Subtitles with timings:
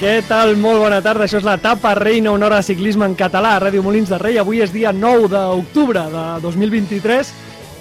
[0.00, 0.54] Què tal?
[0.56, 1.26] Molt bona tarda.
[1.26, 4.16] Això és la Tapa Reina, una hora de ciclisme en català a Ràdio Molins de
[4.16, 4.38] Rei.
[4.40, 7.32] Avui és dia 9 d'octubre de 2023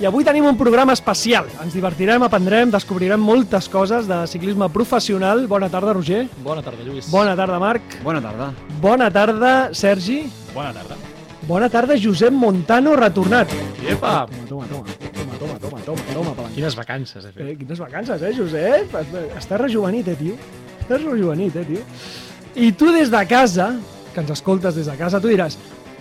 [0.03, 1.47] i avui tenim un programa especial.
[1.63, 5.45] Ens divertirem, aprendrem, descobrirem moltes coses de ciclisme professional.
[5.47, 6.25] Bona tarda, Roger.
[6.43, 7.07] Bona tarda, Lluís.
[7.07, 7.97] Bona tarda, Marc.
[8.03, 8.51] Bona tarda.
[8.83, 10.25] Bona tarda, Sergi.
[10.51, 10.99] Bona tarda.
[11.47, 13.55] Bona tarda, Josep Montano, retornat.
[13.79, 14.25] Iepa!
[14.49, 16.51] Toma, toma, toma, toma, toma, toma, toma, toma.
[16.51, 17.31] Quines vacances.
[17.31, 18.99] Eh, quines vacances, eh, Josep?
[19.37, 20.67] Estàs rejuvenit, eh, tio?
[20.89, 21.81] Estàs rejuvenit, eh, tio?
[22.57, 23.75] I tu des de casa,
[24.13, 25.53] que ens escoltes des de casa, tu diràs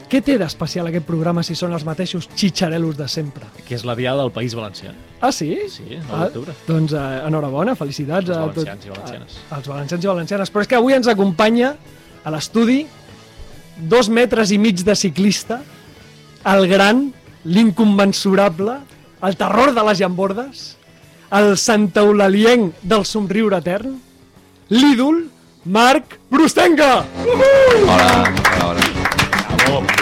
[0.08, 3.44] què té d'especial aquest programa si són els mateixos xitxarelos de sempre?
[3.66, 4.94] Que és la diada del País Valencià.
[5.20, 5.58] Ah, sí?
[5.68, 6.54] Sí, 9 Ah, d'octubre.
[6.66, 9.36] doncs eh, enhorabona, felicitats Els a valencians i valencianes.
[9.50, 10.50] a- als valencians i valencianes.
[10.52, 11.74] Però és que avui ens acompanya
[12.24, 12.86] a l'estudi
[13.76, 15.60] dos metres i mig de ciclista,
[16.46, 17.12] el gran,
[17.44, 18.78] l'incommensurable,
[19.22, 20.76] el terror de les llambordes,
[21.30, 24.00] el santaulalienc del somriure etern,
[24.68, 25.28] l'ídol
[25.64, 27.04] Marc Brustenga!
[27.24, 28.10] Hola,
[28.64, 28.84] hola,
[29.68, 29.96] hola.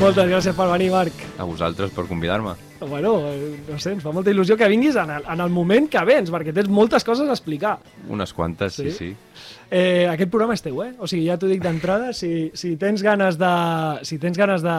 [0.00, 1.16] Moltes gràcies per venir, Marc.
[1.38, 2.54] A vosaltres per convidar-me.
[2.80, 5.90] Bueno, eh, no sé, ens fa molta il·lusió que vinguis en el, en el moment
[5.92, 7.74] que vens, perquè tens moltes coses a explicar.
[8.08, 8.96] Unes quantes, sí, Sí?
[8.96, 9.10] sí.
[9.70, 10.94] Eh, aquest programa és teu, eh?
[10.98, 13.52] O sigui, ja t'ho dic d'entrada, si, si tens ganes de...
[14.08, 14.76] Si tens ganes de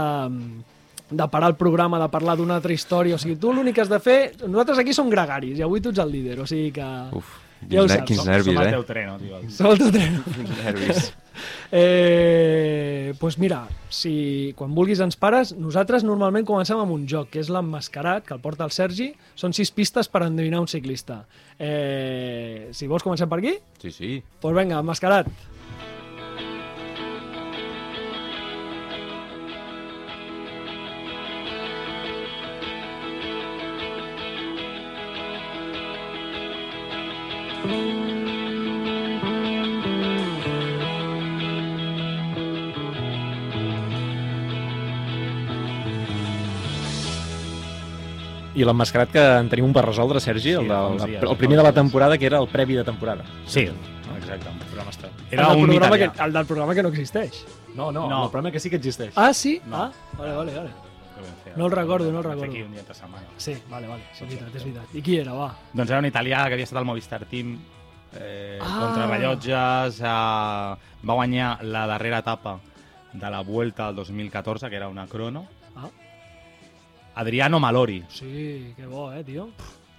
[1.11, 3.89] de parar el programa, de parlar d'una altra història, o sigui, tu l'únic que has
[3.91, 4.31] de fer...
[4.47, 6.85] Nosaltres aquí som gregaris i avui tu ets el líder, o sigui que...
[7.19, 7.33] Uf,
[7.69, 8.07] Ja ho saps.
[8.07, 8.71] quins Som- nervis, Som el eh?
[8.71, 9.41] teu treno, tio.
[9.57, 10.23] Som el teu tren.
[10.35, 11.11] Quins nervis.
[11.73, 17.39] Eh, pues mira, si quan vulguis ens pares, nosaltres normalment comencem amb un joc, que
[17.41, 19.07] és l'emmascarat, que el porta el Sergi.
[19.39, 21.21] Són sis pistes per endevinar un ciclista.
[21.57, 24.11] Eh, si vols comencem per aquí, Sí, sí.
[24.19, 25.31] doncs pues vinga, emmascarat.
[48.61, 51.23] I l'emmascarat que en tenim un per resoldre, Sergi, el, de, fa uns el, dies,
[51.23, 53.23] el primer de la temporada, que era el previ de temporada.
[53.45, 53.61] Sí,
[54.17, 54.91] exacte, un programa.
[54.91, 56.25] El Era del un programa que, italià.
[56.25, 57.45] el del programa que no existeix.
[57.75, 58.25] No, no, No.
[58.25, 59.13] el problema que sí que existeix.
[59.15, 59.61] Ah, sí?
[59.65, 59.77] No.
[59.77, 60.69] Ah, vale, vale, vale.
[61.43, 61.51] que.
[61.55, 62.43] No el recordo, no el recordo.
[62.45, 63.23] Aquí un dia entre setmana.
[63.37, 64.95] Sí, vale, vale, és veritat, és veritat.
[64.95, 65.55] I qui era, va?
[65.73, 67.57] Doncs era un italià que havia estat al Movistar Team
[68.19, 68.77] eh, Ah.
[68.81, 70.05] contra rellotges, eh,
[71.07, 72.59] va guanyar la darrera etapa
[73.13, 75.45] de la Vuelta del 2014, que era una crono.
[77.15, 78.03] Adriano Malori.
[78.09, 79.49] Sí, que bo, eh, tio?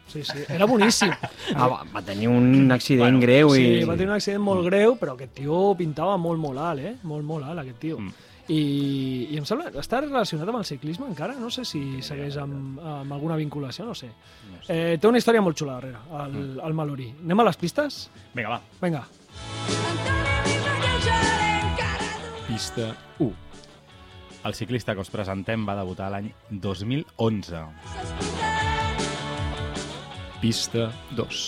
[0.06, 1.10] Sí, sí, era boníssim.
[1.54, 3.62] Ah, va, va tenir un accident Bueno, greu i...
[3.80, 6.94] Sí, va tenir un accident molt greu, però aquest tio pintava molt, molt alt, eh?
[7.08, 7.98] Molt, molt alt, aquest tio.
[8.00, 8.28] Mm.
[8.52, 8.62] I,
[9.30, 11.36] I em sembla, està relacionat amb el ciclisme encara?
[11.38, 14.10] No sé si segueix amb, amb alguna vinculació, no sé.
[14.50, 14.74] No sé.
[14.74, 17.08] Eh, té una història molt xula darrere, el, el Malori.
[17.22, 18.02] Anem a les pistes?
[18.34, 18.60] Vinga, va.
[18.82, 19.06] Vinga.
[22.48, 22.90] Pista
[23.22, 23.51] 1.
[24.42, 27.60] El ciclista que us presentem va debutar l'any 2011.
[30.42, 31.42] Pista 2.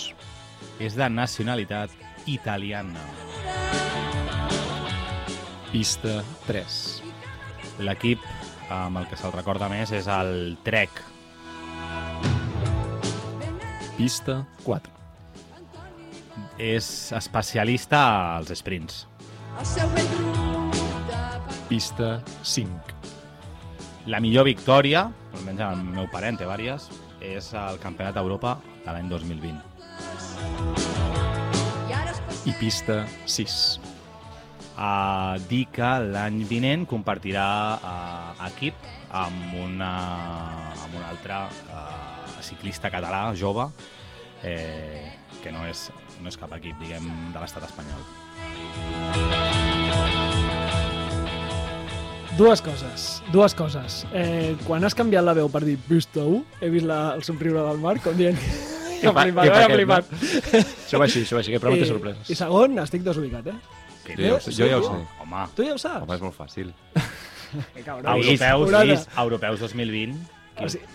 [0.86, 1.90] És de nacionalitat
[2.30, 3.02] italiana.
[5.72, 6.78] Pista 3.
[7.82, 8.22] L'equip
[8.70, 11.02] amb el que se'l recorda més és el Trek.
[13.98, 14.94] Pista 4.
[16.62, 16.86] És
[17.18, 18.06] especialista
[18.36, 19.02] als sprints.
[21.74, 22.70] Pista 5.
[24.06, 26.84] La millor victòria, almenys el meu parent té vàries,
[27.18, 28.52] és el Campionat d'Europa
[28.84, 29.58] de l'any 2020.
[32.46, 33.56] I pista 6.
[34.78, 38.78] Uh, dir que l'any vinent compartirà uh, equip
[39.10, 39.90] amb, una,
[40.78, 41.40] amb un altre
[41.74, 43.66] uh, ciclista català jove
[44.46, 45.10] eh,
[45.42, 45.90] que no és,
[46.22, 47.98] no és cap equip, diguem, de l'estat espanyol.
[52.36, 54.04] Dues coses, dues coses.
[54.12, 57.62] Eh, quan has canviat la veu per dir pista 1, he vist la, el somriure
[57.68, 58.38] del Marc com dient...
[59.04, 60.12] Què fa- flipat, què fa he aquest, flipat.
[60.86, 62.30] Això va així, això va així, que però no té I- sorpreses.
[62.32, 63.56] I segon, estic desubicat, eh?
[64.06, 65.00] Que Jo ja ho sé, jo ja ho sé.
[65.22, 66.06] Home, Tu ja ho saps?
[66.06, 66.70] Home, és molt fàcil.
[67.74, 68.08] Que cabrón.
[68.10, 68.72] europeus.
[68.88, 70.16] Lluís, europeus 2020,
[70.64, 70.88] O sigui,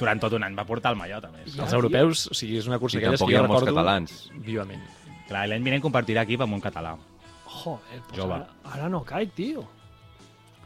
[0.00, 1.52] durant tot un any va portar el mallot, a més.
[1.54, 1.66] Ja.
[1.68, 4.16] Els europeus, o sigui, és una cursa I que hi jo ha molts recordo catalans.
[4.46, 4.82] vivament.
[5.28, 6.96] Clar, l'any vinent compartirà equip amb un català.
[7.60, 8.40] Joder, pues Jove.
[8.40, 9.66] ara, ara no caic, tio.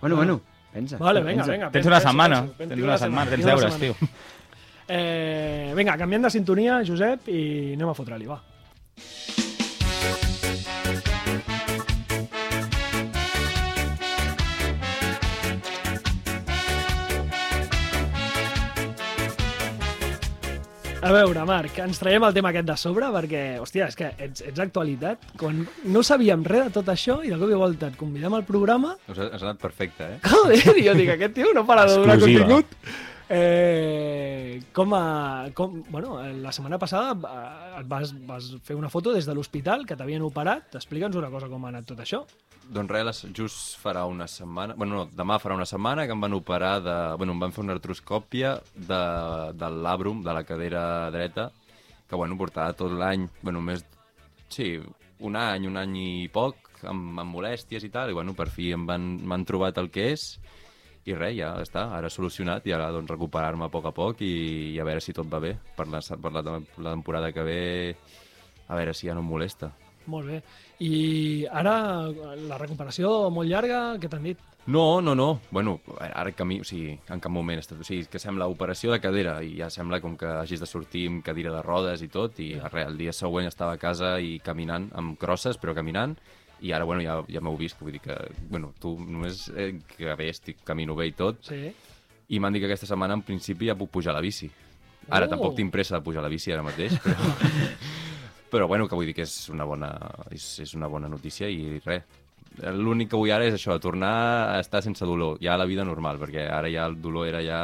[0.05, 0.41] Bueno, bueno,
[0.71, 0.99] pensa.
[0.99, 1.53] Vale, vinga, pensa.
[1.53, 1.71] vinga.
[1.73, 3.95] Tens una setmana, tens una setmana, tens deures, tio.
[4.87, 8.37] Eh, vinga, canviem de sintonia, Josep, i anem a fotre-li, va.
[21.05, 24.41] A veure, Marc, ens traiem el tema aquest de sobre perquè, hòstia, és que ets,
[24.49, 25.21] ets actualitat.
[25.41, 25.59] Quan
[25.93, 28.95] no sabíem res de tot això i de cop i volta et convidem al programa,
[29.12, 30.21] Us ha, us ha anat perfecte, eh?
[30.33, 32.47] joder, jo dic, aquest tio no para de donar Exclusiva.
[32.49, 33.12] contingut.
[33.29, 35.50] Eh, com a...
[35.56, 39.97] Com, bueno, la setmana passada eh, vas, vas fer una foto des de l'hospital que
[39.97, 40.76] t'havien operat.
[40.76, 42.25] Explica'ns una cosa com ha anat tot això.
[42.65, 44.76] Doncs res, just farà una setmana...
[44.76, 46.97] Bueno, no, demà farà una setmana que em van operar de...
[47.21, 49.00] Bueno, em van fer una artroscòpia de,
[49.56, 50.85] de l'àbrum, de la cadera
[51.15, 51.50] dreta,
[52.09, 53.85] que, bueno, portava tot l'any, bueno, més...
[54.53, 54.76] Sí,
[55.25, 58.71] un any, un any i poc, amb, amb molèsties i tal, i, bueno, per fi
[58.76, 60.26] em van, m'han trobat el que és,
[61.05, 64.73] i res, ja està, ara solucionat, i ara, doncs, recuperar-me a poc a poc i,
[64.75, 67.61] i a veure si tot va bé, per la, per la, la temporada que ve,
[68.69, 69.71] a veure si ja no em molesta.
[70.06, 70.43] Molt bé.
[70.85, 71.75] I ara
[72.49, 74.41] la recuperació molt llarga, què t'han dit?
[74.67, 75.41] No, no, no.
[75.53, 76.59] Bueno, ara que mi...
[76.61, 77.61] O sigui, en cap moment...
[77.61, 81.07] O sigui, que sembla operació de cadera i ja sembla com que hagis de sortir
[81.11, 82.69] amb cadira de rodes i tot i Ja.
[82.73, 86.17] res, el dia següent estava a casa i caminant, amb crosses, però caminant
[86.64, 88.14] i ara, bueno, ja, ja m'heu vist, vull dir que,
[88.49, 91.69] bueno, tu només eh, que bé, estic, camino bé i tot, Sí.
[92.32, 94.49] i m'han dit que aquesta setmana en principi ja puc pujar a la bici.
[95.11, 95.34] Ara Oh!
[95.34, 97.16] tampoc tinc pressa de pujar a la bici ara mateix, però,
[98.50, 99.90] però bueno, que vull dir que és una bona,
[100.32, 102.05] és, és una bona notícia i res.
[102.72, 104.14] L'únic que vull ara és això, tornar
[104.55, 107.40] a estar sense dolor, ja a la vida normal, perquè ara ja el dolor era
[107.43, 107.61] ja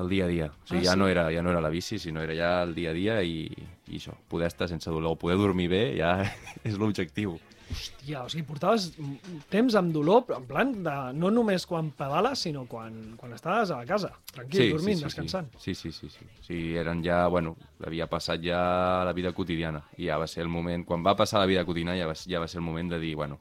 [0.00, 0.46] el dia a dia.
[0.52, 0.98] O sigui, Ah, ja, sí?
[0.98, 3.44] no era, ja no era la bici, sinó era ja el dia a dia i,
[3.88, 6.16] i això, poder estar sense dolor, poder dormir bé, ja
[6.64, 7.38] és l'objectiu.
[7.68, 8.86] Hòstia, o sigui, portaves
[9.52, 13.68] temps amb dolor, però en plan de, no només quan pedales, sinó quan, quan estaves
[13.74, 15.50] a la casa, tranquil, dormint, descansant.
[15.60, 16.24] Sí, sí, sí, sí.
[16.46, 16.60] sí.
[16.80, 20.86] eren ja, bueno, havia passat ja la vida quotidiana i ja va ser el moment,
[20.88, 23.12] quan va passar la vida quotidiana ja va, ja va ser el moment de dir,
[23.20, 23.36] bueno,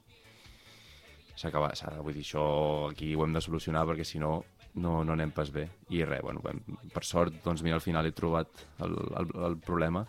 [1.37, 2.43] s'ha acabat, s'ha- vull dir, això
[2.91, 4.41] aquí ho hem de solucionar perquè si no,
[4.75, 5.67] no, no anem pas bé.
[5.93, 6.61] I res, bueno, vam,
[6.93, 10.05] per sort, doncs mira, al final he trobat el, el, el problema.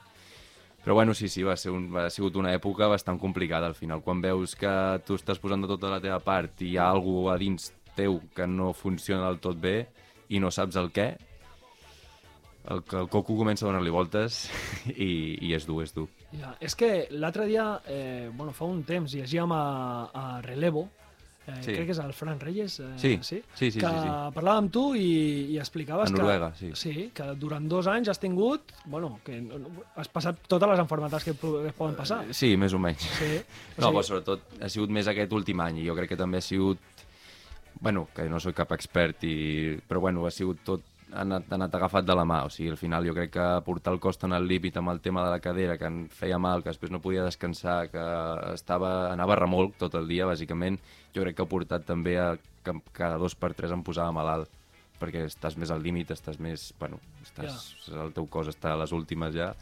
[0.84, 4.02] Però bueno, sí, sí, va ser un, ha sigut una època bastant complicada al final.
[4.02, 4.70] Quan veus que
[5.06, 8.20] tu estàs posant de tota la teva part i hi ha alguna a dins teu
[8.34, 9.78] que no funciona del tot bé
[10.31, 11.08] i no saps el què,
[12.69, 14.44] el, el coco comença a donar-li voltes
[14.94, 15.11] i,
[15.44, 16.06] i és dur, és dur.
[16.37, 19.64] Ja, és que l'altre dia, eh, bueno, fa un temps, llegíem a,
[20.12, 20.88] a Relevo,
[21.49, 21.73] eh, Sí.
[21.75, 23.41] crec que és el Fran Reyes, eh, Sí, sí?
[23.55, 24.12] sí, sí, que sí, sí.
[24.35, 26.93] parlava amb tu i, i explicaves Noruega, que, sí.
[26.93, 29.41] sí, que durant dos anys has tingut, bueno, que
[29.97, 32.21] has passat totes les enfermetats que, que poden passar.
[32.33, 33.03] Sí, més o menys.
[33.19, 33.33] Sí.
[33.79, 36.17] O No, sigui, però sobretot ha sigut més aquest últim any i jo crec que
[36.21, 36.79] també ha sigut...
[37.81, 39.79] Bueno, que no sóc cap expert, i...
[39.87, 42.70] però bueno, ha sigut tot ha anat, ha anat agafat de la mà, o sigui,
[42.72, 45.32] al final jo crec que portar el cos tan al límit amb el tema de
[45.32, 48.05] la cadera, que em feia mal, que després no podia descansar, que
[48.52, 50.78] estava, anava remolc tot el dia, bàsicament,
[51.14, 52.31] jo crec que ha portat també a
[52.64, 54.52] que cada dos per tres em posava malalt,
[54.99, 56.72] perquè estàs més al límit, estàs més...
[56.78, 59.52] Bueno, estàs, el teu cos està a les últimes ja,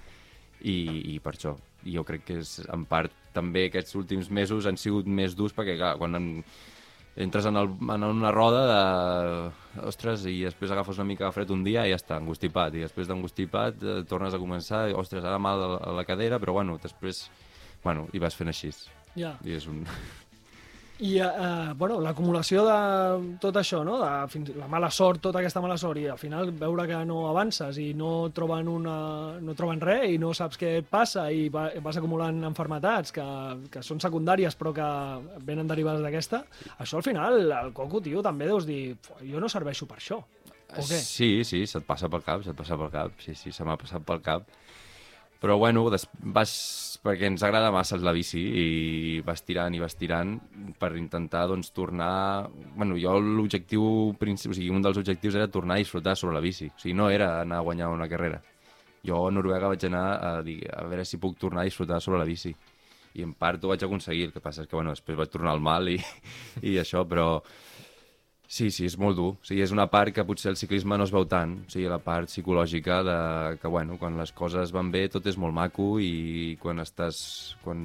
[0.63, 0.77] i,
[1.15, 1.57] i per això.
[1.87, 5.55] I jo crec que és, en part, també aquests últims mesos han sigut més durs
[5.55, 6.31] perquè, clar, quan en,
[7.17, 8.83] entres en, el, en una roda de...
[9.89, 12.77] Ostres, i després agafes una mica de fred un dia i ja està, angustipat.
[12.77, 16.07] I després d'angustipat eh, tornes a començar, i, ostres, ara mal a la, a la
[16.09, 17.27] cadera, però bueno, després...
[17.85, 18.73] Bueno, i vas fent així.
[19.17, 19.37] ja.
[19.45, 19.85] I és un...
[20.99, 23.99] I, eh, bueno, l'acumulació de tot això, no?
[24.01, 27.27] De, fins, la mala sort, tota aquesta mala sort, i al final veure que no
[27.29, 28.97] avances i no troben, una,
[29.45, 33.27] no troben res i no saps què et passa i va, vas acumulant enfermetats que,
[33.73, 34.89] que són secundàries però que
[35.45, 36.43] venen derivades d'aquesta,
[36.81, 40.23] això al final, el coco, tio, també deus dir "Fu, jo no serveixo per això.
[40.77, 40.97] O què?
[40.99, 44.03] Sí, sí, se't passa pel cap, se't passa pel cap, sí, sí, se m'ha passat
[44.03, 44.49] pel cap.
[45.41, 46.53] Però bueno, des, vas,
[47.05, 48.67] perquè ens agrada massa la bici i
[49.25, 50.37] vas tirant i vas tirant
[50.81, 52.49] per intentar doncs, tornar...
[52.75, 56.45] Bueno, jo l'objectiu, princi- o sigui, un dels objectius era tornar a disfrutar sobre la
[56.45, 56.71] bici.
[56.73, 58.41] O sigui, no era anar a guanyar una carrera.
[59.07, 62.23] Jo a Noruega vaig anar a, dir, a veure si puc tornar a disfrutar sobre
[62.23, 62.55] la bici.
[63.17, 65.53] I en part ho vaig aconseguir, el que passa és que bueno, després vaig tornar
[65.53, 66.01] al mal i,
[66.73, 67.43] i això, però
[68.47, 69.31] Sí, sí, és molt dur.
[69.43, 71.57] Sigui, és una part que potser el ciclisme no es veu tant.
[71.67, 73.17] O sigui, la part psicològica de
[73.59, 77.19] que, bueno, quan les coses van bé tot és molt maco i quan estàs...
[77.65, 77.83] Quan,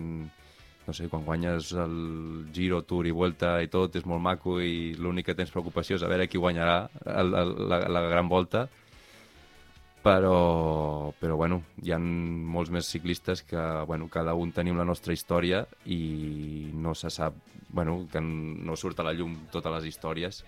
[0.81, 1.95] no sé, quan guanyes el
[2.53, 6.05] Giro, Tour i Vuelta i tot és molt maco i l'únic que tens preocupació és
[6.05, 8.65] a veure qui guanyarà el, el, la, la gran volta
[10.03, 15.13] però, però bueno, hi ha molts més ciclistes que bueno, cada un tenim la nostra
[15.13, 17.37] història i no se sap,
[17.69, 20.41] bueno, que no surt a la llum totes les històries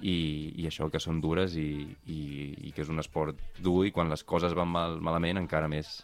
[0.00, 1.70] i, i això que són dures i,
[2.08, 2.20] i,
[2.68, 6.00] i que és un esport dur i quan les coses van mal, malament encara més.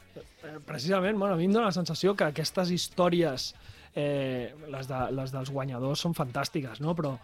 [0.67, 3.53] Precisament, bueno, a mi em dóna la sensació que aquestes històries
[3.97, 6.93] eh, les, de, les dels guanyadors són fantàstiques, no?
[6.95, 7.15] però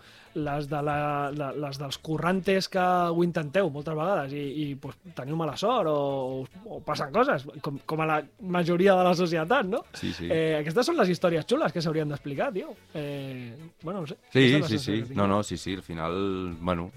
[0.40, 0.96] les, de la,
[1.36, 5.90] de, les dels currantes que ho intenteu moltes vegades i, i pues, teniu mala sort
[5.92, 9.84] o, o passen coses, com, com a la majoria de la societat, no?
[9.98, 10.30] Sí, sí.
[10.32, 12.72] Eh, aquestes són les històries xules que s'haurien d'explicar, tio.
[12.94, 13.52] Eh,
[13.82, 14.16] bueno, no sé.
[14.32, 15.02] Sí, sí, sí.
[15.14, 16.88] No, no, sí, sí, al final, bueno,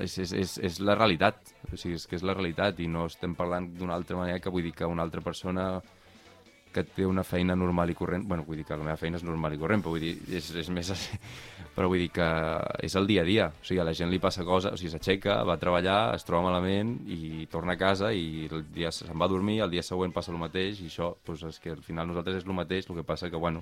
[0.00, 1.52] és, és, és, és la realitat.
[1.68, 4.52] O sigui, és que és la realitat i no estem parlant d'una altra manera que
[4.52, 5.68] vull dir que una altra persona
[6.76, 9.24] que té una feina normal i corrent, bueno, vull dir que la meva feina és
[9.24, 10.92] normal i corrent, però vull dir, és, és més...
[11.76, 12.26] Però vull dir que
[12.86, 14.88] és el dia a dia, o sigui, a la gent li passa cosa, o sigui,
[14.94, 19.12] s'aixeca, va a treballar, es troba malament i torna a casa i el dia se'n
[19.20, 21.84] va a dormir, el dia següent passa el mateix i això, doncs és que al
[21.84, 23.60] final nosaltres és el mateix, el que passa que, bueno,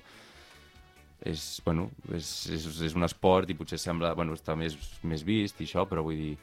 [1.27, 5.59] és, bueno, és, és, és un esport i potser sembla, bueno, està més, més vist
[5.59, 6.35] i això, però vull dir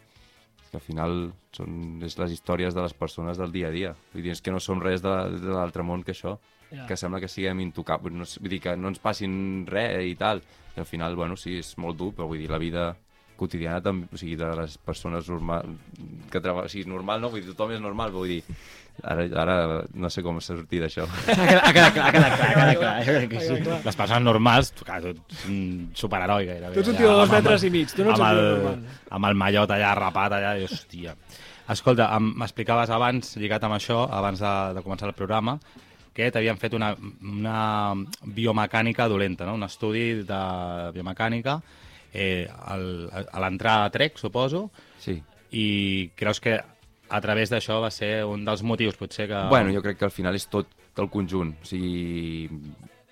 [0.71, 1.17] que al final
[1.55, 3.91] són és les històries de les persones del dia a dia.
[4.13, 6.37] Vull dir, és que no som res de, de l'altre món que això,
[6.71, 6.85] Ja.
[6.87, 8.13] que sembla que siguem intocables.
[8.15, 10.41] No, vull dir que no ens passin res i tal.
[10.75, 12.93] I al final, bueno, sí, és molt dur, però vull dir, la vida
[13.35, 15.65] quotidiana també, o sigui, de les persones normal,
[16.31, 18.43] que treballen, o sigui, normal no, vull dir, tothom és normal, vull dir,
[19.01, 19.55] ara, ara
[19.97, 21.07] no sé com sortir d'això.
[21.09, 22.93] Ha quedat, ha quedat clar, ha quedat clar, ha quedat clar.
[22.93, 23.27] Ha sí.
[23.33, 23.79] quedat clar.
[23.89, 25.59] Les persones normals, clar, tu ets un
[25.97, 26.73] superheroi gairebé.
[26.77, 28.81] Tu ets un tio de dos metres i mig, tu no ets un normal.
[29.17, 31.17] amb el mallot allà rapat allà, i hòstia.
[31.71, 35.57] Escolta, em- m'explicaves abans, lligat amb això, abans de, de començar el programa,
[36.13, 36.91] que t'havien fet una,
[37.23, 37.93] una
[38.25, 39.55] biomecànica dolenta, no?
[39.55, 40.41] un estudi de
[40.95, 41.59] biomecànica
[42.13, 42.85] eh, al,
[43.31, 45.15] a l'entrar a Trek, suposo, Sí.
[45.51, 46.57] i creus que
[47.11, 49.39] a través d'això va ser un dels motius, potser que...
[49.49, 50.67] Bueno, jo crec que al final és tot
[50.99, 51.55] el conjunt.
[51.61, 52.47] O sigui,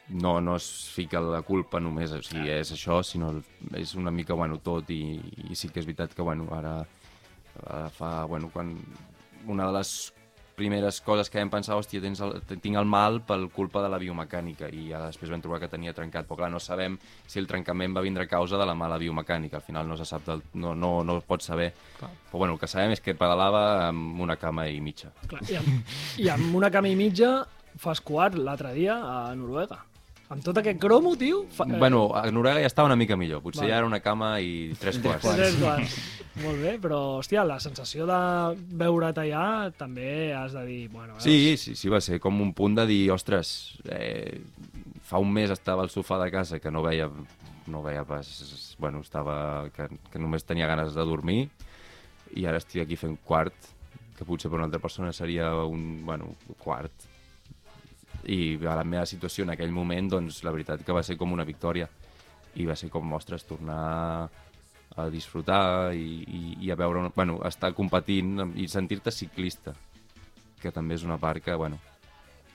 [0.09, 3.33] no, no es fica la culpa només, o sigui, és això, sinó
[3.75, 6.77] és una mica, bueno, tot, i, i sí que és veritat que, bueno, ara,
[7.65, 8.71] ara fa, bueno, quan
[9.47, 9.91] una de les
[10.59, 13.99] primeres coses que vam pensar, hòstia, tens el, tinc el mal per culpa de la
[14.01, 17.47] biomecànica, i ja després vam trobar que tenia trencat, però clar, no sabem si el
[17.49, 20.43] trencament va vindre a causa de la mala biomecànica, al final no se sap, del,
[20.59, 22.11] no, no, no es pot saber, Clar.
[22.29, 25.13] però bueno, el que sabem és que pedalava amb una cama i mitja.
[25.27, 27.37] Clar, i, amb, I amb una cama i mitja
[27.79, 29.85] fas quart l'altre dia a Noruega.
[30.29, 31.41] Amb tot aquest cromo, tio...
[31.49, 33.41] Fa, eh, Bueno, a Noruega ja estava una mica millor.
[33.41, 33.71] Potser Vale.
[33.71, 35.25] ja era una cama i tres quarts.
[35.25, 35.95] Tres quarts.
[36.43, 38.19] Molt bé, però, hòstia, la sensació de
[38.77, 40.83] veure't allà també has de dir...
[40.93, 41.25] Bueno, veus?
[41.25, 44.37] Sí, sí, sí, va ser com un punt de dir, ostres, eh,
[45.09, 47.09] fa un mes estava al sofà de casa que no veia,
[47.65, 48.29] no veia pas...
[48.77, 49.65] Bueno, estava...
[49.73, 51.41] Que, que només tenia ganes de dormir
[52.37, 53.57] i ara estic aquí fent quart,
[54.13, 57.08] que potser per una altra persona seria un, bueno, quart.
[58.27, 61.31] I a la meva situació en aquell moment, doncs, la veritat que va ser com
[61.31, 61.87] una victòria.
[62.59, 64.29] I va ser com, ostres, tornar
[64.97, 69.73] a disfrutar i, i, i a veure, una- bueno, estar competint i sentir-te ciclista,
[70.59, 71.77] que també és una part que, bueno,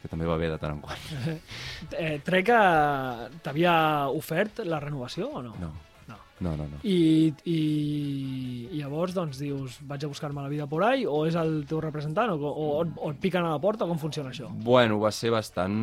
[0.02, 1.06] que també va bé de tant en quant.
[1.96, 2.58] Eh, Trec que
[3.44, 3.74] t'havia
[4.12, 5.54] ofert la renovació o no?
[5.60, 5.70] No,
[6.40, 6.56] No.
[6.56, 6.80] no, no.
[6.82, 7.58] I, i,
[8.72, 11.78] i llavors doncs dius vaig a buscar-me la vida por ahí o és el teu
[11.84, 14.50] representant o, o, o et piquen a la porta com funciona això?
[14.66, 15.78] Bueno, va ser bastant...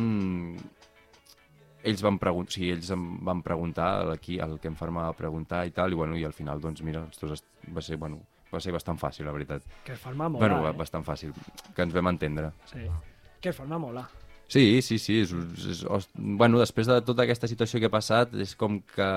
[1.82, 2.46] Ells van, pregun...
[2.52, 5.98] sí, ells em van preguntar, aquí, el que em farma va preguntar i tal, i,
[5.98, 7.48] bueno, i al final, doncs, mira, els dos est...
[7.74, 8.20] va ser, bueno,
[8.52, 9.64] va ser bastant fàcil, la veritat.
[9.82, 10.76] Que farma mola, bueno, eh?
[10.78, 11.32] bastant fàcil,
[11.74, 12.52] que ens vam entendre.
[12.70, 12.84] Sí.
[13.42, 14.04] Que farma mola.
[14.52, 15.22] Sí, sí, sí.
[15.24, 19.08] És, és, és, bueno, després de tota aquesta situació que he passat, és com que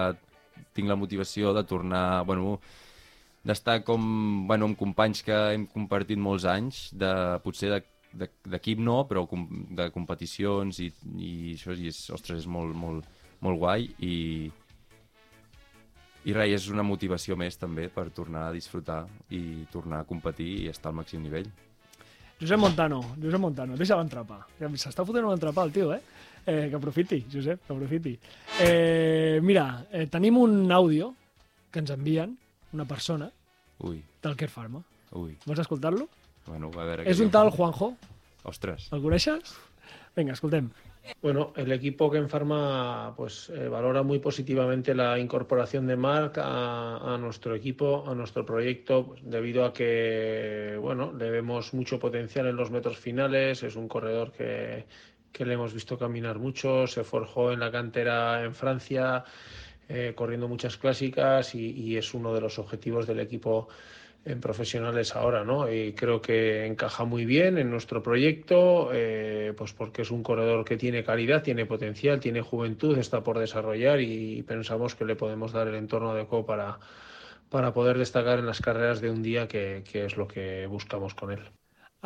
[0.73, 2.59] tinc la motivació de tornar, bueno,
[3.45, 7.11] d'estar com, bueno, amb companys que hem compartit molts anys, de,
[7.43, 7.83] potser de
[8.15, 9.41] de- d'equip no, però com,
[9.75, 13.03] de competicions i, i això i és, ostres, és molt, molt,
[13.43, 14.13] molt guai i,
[16.25, 19.03] i res, és una motivació més també per tornar a disfrutar
[19.35, 21.49] i tornar a competir i estar al màxim nivell.
[22.39, 24.41] Josep Montano, Josep Montano, deixa l'entrapà.
[24.57, 26.01] Que S'està fotent un entrepà el tio, eh?
[26.45, 26.67] Eh?
[26.69, 28.17] Que aprofiti, Josep, que aprofiti.
[28.61, 31.13] Eh, mira, eh, tenim un àudio
[31.71, 32.37] que ens envien,
[32.73, 33.31] una persona,
[33.79, 34.83] Ui, del Care Pharma.
[35.11, 36.07] ui, Vols escoltar-lo?
[36.47, 37.03] bueno, a veure...
[37.09, 37.95] És un tal Juanjo,
[38.43, 38.89] Ostres.
[38.93, 39.55] el coneixes?
[40.15, 40.69] Vinga, escoltem.
[41.21, 47.13] Bueno, el equipo que Pharma pues eh, valora muy positivamente la incorporación de Marc a,
[47.13, 52.47] a nuestro equipo, a nuestro proyecto, pues, debido a que bueno, le vemos mucho potencial
[52.47, 53.61] en los metros finales.
[53.61, 54.85] Es un corredor que,
[55.35, 59.25] que le hemos visto caminar mucho, se forjó en la cantera en Francia,
[59.89, 63.67] eh, corriendo muchas clásicas y, es uno de los objetivos del equipo
[64.23, 65.71] en profesionales ahora, ¿no?
[65.71, 70.63] Y creo que encaja muy bien en nuestro proyecto, eh, pues porque es un corredor
[70.63, 75.51] que tiene calidad, tiene potencial, tiene juventud, está por desarrollar y pensamos que le podemos
[75.51, 76.79] dar el entorno adecuado para,
[77.49, 81.31] para poder destacar en las carreras de un día, que es lo que buscamos con
[81.31, 81.41] él.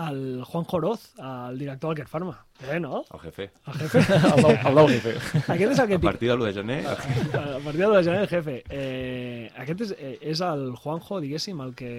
[0.08, 2.46] El Juan Joroz, el director del Quer Pharma.
[2.72, 3.04] Eh, no?
[3.14, 3.52] El jefe.
[3.68, 4.00] El jefe.
[4.36, 5.14] El del, el del jefe.
[5.54, 6.80] Aquest és el que A partir de l'1 de gener...
[6.88, 8.56] A partir de la gener, jefe.
[8.70, 11.92] Eh, aquest és, eh, és el Juanjo, diguéssim, el que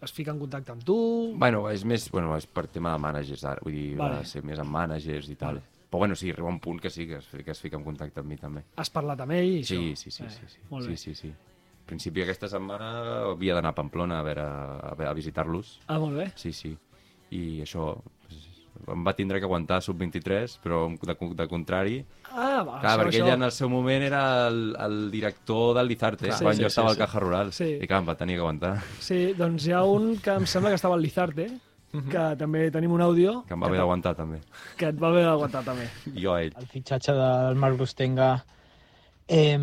[0.00, 0.96] es fica en contacte amb tu.
[1.36, 4.22] Bueno, és més, bueno, és per tema de managers ara, vull dir, Vale.
[4.22, 5.60] va ser més amb managers i tal.
[5.90, 8.20] Però bueno, sí, arriba un punt que sí, que es, que es fica en contacte
[8.22, 8.62] amb mi també.
[8.78, 9.96] Has parlat amb ell i Sí, això.
[10.04, 10.60] sí, sí, Eh, sí, sí.
[10.70, 10.96] Molt sí, bé.
[10.96, 11.28] sí, sí.
[11.28, 12.90] En principi aquesta setmana
[13.32, 15.80] havia d'anar a Pamplona a, veure, a, a visitar-los.
[15.88, 16.28] Ah, molt bé.
[16.36, 16.76] Sí, sí.
[17.36, 17.92] I això
[18.90, 21.98] em va tindre que aguantar sub-23, però de, de contrari...
[22.30, 23.26] Ah, va, Clar, això, perquè això.
[23.26, 26.68] ell en el seu moment era el, el director del Lizarte, Clar, quan sí, jo
[26.68, 26.94] sí, estava sí.
[26.94, 27.50] al Caja Rural.
[27.52, 27.68] Sí.
[27.76, 28.72] I clar, em va tenir que aguantar.
[29.02, 31.48] Sí, doncs hi ha un que em sembla que estava al Lizarte,
[31.90, 34.38] que també tenim un àudio Que em va haver d'aguantar, també.
[34.78, 35.88] que et va haver d'aguantar també.
[36.22, 36.54] Jo a ell.
[36.56, 38.30] El fitxatge del Marc Brustenga
[39.26, 39.58] eh,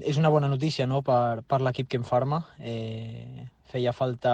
[0.00, 1.02] és una bona notícia no?
[1.04, 2.40] per, per l'equip que em farma.
[2.58, 4.32] Eh, feia falta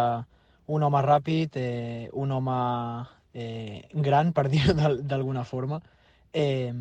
[0.66, 2.56] un home ràpid, eh, un home
[3.34, 5.80] eh, gran, per dir-ho d'al- d'alguna forma,
[6.32, 6.72] eh,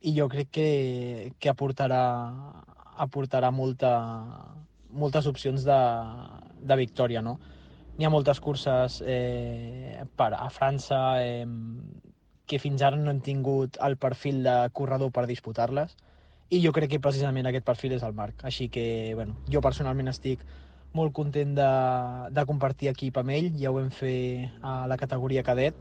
[0.00, 2.02] i jo crec que, que aportarà,
[3.00, 3.94] aportarà molta,
[4.90, 5.80] moltes opcions de,
[6.60, 7.22] de victòria.
[7.22, 7.38] No?
[7.96, 11.46] N'hi ha moltes curses eh, per, a França eh,
[12.46, 15.94] que fins ara no han tingut el perfil de corredor per disputar-les
[16.50, 18.42] i jo crec que precisament aquest perfil és el Marc.
[18.48, 20.42] Així que, bueno, jo personalment estic
[20.96, 21.70] molt content de,
[22.34, 25.76] de compartir equip amb ell, ja ho vam fer a la categoria cadet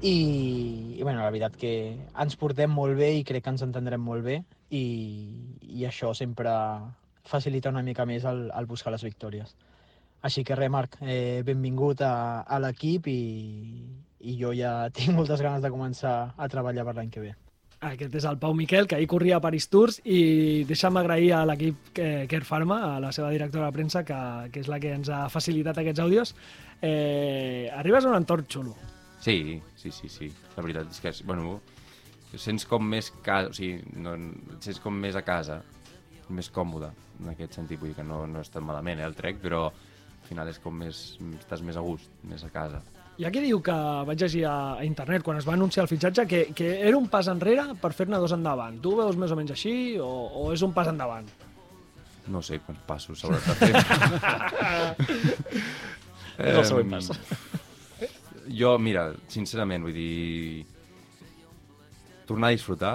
[0.00, 1.72] i, i bueno, la veritat que
[2.22, 4.84] ens portem molt bé i crec que ens entendrem molt bé i,
[5.62, 6.52] i això sempre
[7.28, 9.54] facilita una mica més el, el buscar les victòries.
[10.22, 13.20] Així que res, Marc, eh, benvingut a, a l'equip i,
[14.20, 17.34] i jo ja tinc moltes ganes de començar a treballar per l'any que ve.
[17.78, 21.44] Aquest és el Pau Miquel, que ahir corria a Paris Tours i deixa'm agrair a
[21.46, 24.18] l'equip Care Pharma, a la seva directora de premsa, que,
[24.50, 26.34] que és la que ens ha facilitat aquests àudios.
[26.82, 28.74] Eh, arribes a un entorn xulo.
[29.22, 30.32] Sí, sí, sí, sí.
[30.56, 31.60] La veritat és que, bueno,
[32.34, 34.16] sents com més casa, o sigui, no,
[34.58, 35.62] sents com més a casa,
[36.34, 36.90] més còmode,
[37.22, 39.68] en aquest sentit, vull dir que no, no és tan malament, eh, el trec, però
[39.70, 42.82] al final és com més, estàs més a gust, més a casa.
[43.18, 43.74] Hi ha qui diu que
[44.06, 47.08] vaig llegir a, a internet quan es va anunciar el fitxatge que, que era un
[47.10, 48.76] pas enrere per fer-ne dos endavant.
[48.84, 50.06] Tu veus més o menys així o,
[50.38, 51.26] o és un pas endavant?
[52.30, 53.72] No sé quants passos s'haurà de fer.
[56.38, 57.10] És el següent pas.
[58.54, 60.66] Jo, mira, sincerament, vull dir...
[62.28, 62.94] Tornar a disfrutar,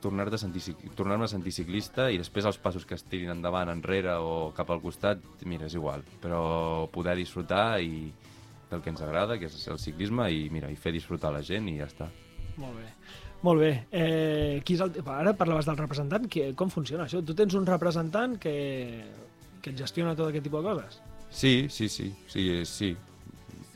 [0.00, 3.70] tornar-me a sentir, tornar a sentir ciclista i després els passos que es tirin endavant,
[3.70, 6.02] enrere o cap al costat, mira, és igual.
[6.24, 8.08] Però poder disfrutar i
[8.74, 11.68] del que ens agrada, que és el ciclisme, i mira, i fer disfrutar la gent
[11.72, 12.10] i ja està.
[12.58, 12.90] Molt bé.
[13.44, 13.72] Molt bé.
[13.92, 16.28] Eh, qui és el, ara parlaves del representant.
[16.32, 17.20] Qui, com funciona això?
[17.24, 18.54] Tu tens un representant que,
[19.60, 21.00] que et gestiona tot aquest tipus de coses?
[21.34, 22.94] Sí, sí, sí, sí, és- sí.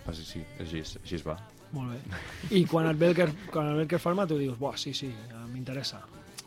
[0.08, 1.34] Ah, sí, sí, així, així es va.
[1.74, 2.20] Molt bé.
[2.56, 4.78] I quan et ve el que, quan et ve el que farma, tu dius, buah,
[4.80, 6.00] sí, sí, eh, m'interessa.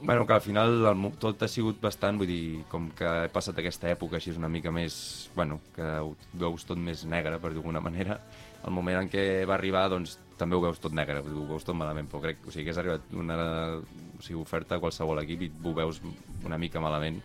[0.04, 3.60] Bueno, que al final el, tot ha sigut bastant, vull dir, com que he passat
[3.62, 4.96] aquesta època així una mica més,
[5.36, 8.18] bueno, que ho veus tot més negre, per dir d'alguna manera,
[8.66, 11.52] el moment en què va arribar, doncs, també ho veus tot negre, vull dir, ho
[11.54, 13.38] veus tot malament, però crec, o sigui, que has arribat una
[13.78, 16.02] o sigui, oferta a qualsevol equip i ho veus
[16.48, 17.22] una mica malament,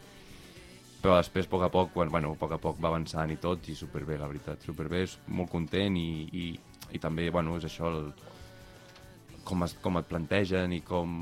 [1.00, 3.40] però després, a poc a poc, quan, bueno, a poc a poc va avançant i
[3.40, 6.46] tot, i superbé, la veritat, superbé, és molt content i, i,
[6.92, 8.10] i també, bueno, és això, el,
[9.46, 11.14] com, es, com et plantegen i com,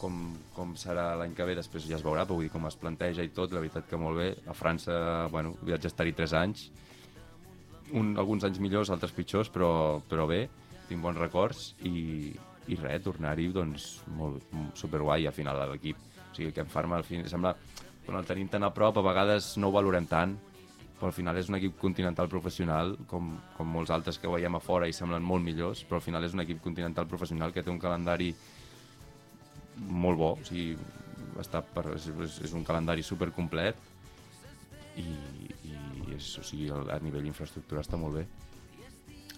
[0.00, 0.18] com,
[0.56, 3.24] com serà l'any que ve, després ja es veurà, però vull dir, com es planteja
[3.24, 4.28] i tot, la veritat que molt bé.
[4.50, 4.98] A França,
[5.32, 6.68] bueno, vaig estar-hi 3 anys,
[7.96, 9.70] un, alguns anys millors, altres pitjors, però,
[10.10, 10.42] però bé,
[10.88, 12.32] tinc bons records i,
[12.68, 13.88] i res, tornar-hi, doncs,
[14.18, 16.00] molt, superguai, al final, a l'equip.
[16.28, 17.54] O sigui, que en Farma, al final, sembla,
[18.04, 20.36] quan el tenim tan a prop, a vegades no ho valorem tant,
[20.98, 24.60] però al final és un equip continental professional, com, com molts altres que veiem a
[24.62, 27.70] fora i semblen molt millors, però al final és un equip continental professional que té
[27.70, 28.32] un calendari
[29.78, 30.72] molt bo, o sigui,
[31.38, 32.08] està per, és,
[32.42, 33.78] és- un calendari super complet
[34.98, 35.06] i,
[35.70, 35.76] i
[36.16, 38.26] és, o sigui, a nivell infraestructura està molt bé.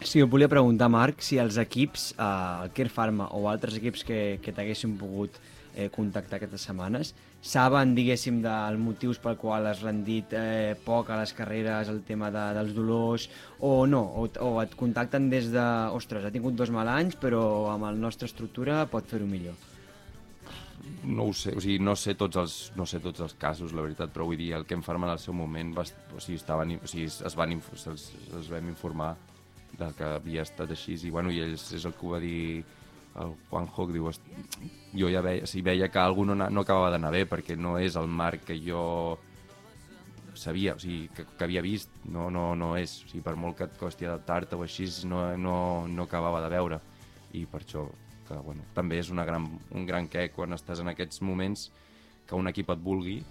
[0.01, 4.07] Sí, et volia preguntar, Marc, si els equips, eh, el Care Pharma o altres equips
[4.09, 5.37] que, que t'haguessin pogut
[5.77, 11.21] eh, contactar aquestes setmanes, saben, diguéssim, dels motius pel qual has rendit eh, poc a
[11.23, 13.29] les carreres, el tema de, dels dolors,
[13.61, 17.43] o no, o, o et contacten des de, ostres, ha tingut dos mal anys, però
[17.73, 19.57] amb la nostra estructura pot fer-ho millor.
[21.05, 23.85] no ho sé, o sigui, no sé tots els, no sé tots els casos, la
[23.85, 26.37] veritat, però vull dir, el que em farma en el seu moment, va, o sigui,
[26.41, 29.15] estaven, o sigui, es, van, se'ls es vam informar
[29.79, 32.65] de que havia estat així, i bueno, i ells és el que ho va dir
[33.17, 34.23] el Juanjo, que diu, "Est-
[34.95, 37.97] jo ja veia, sigui, veia que algú no, no acabava d'anar bé, perquè no és
[37.97, 39.19] el marc que jo
[40.35, 43.03] sabia, o sigui, que, que havia vist, no, no, no és.
[43.05, 46.49] O sigui, per molt que et costi adaptar-te o així, no, no, no acabava de
[46.49, 46.81] veure.
[47.35, 47.89] I per això,
[48.29, 51.71] que, bueno, també és una gran, un gran què quan estàs en aquests moments
[52.27, 53.25] que un equip et vulgui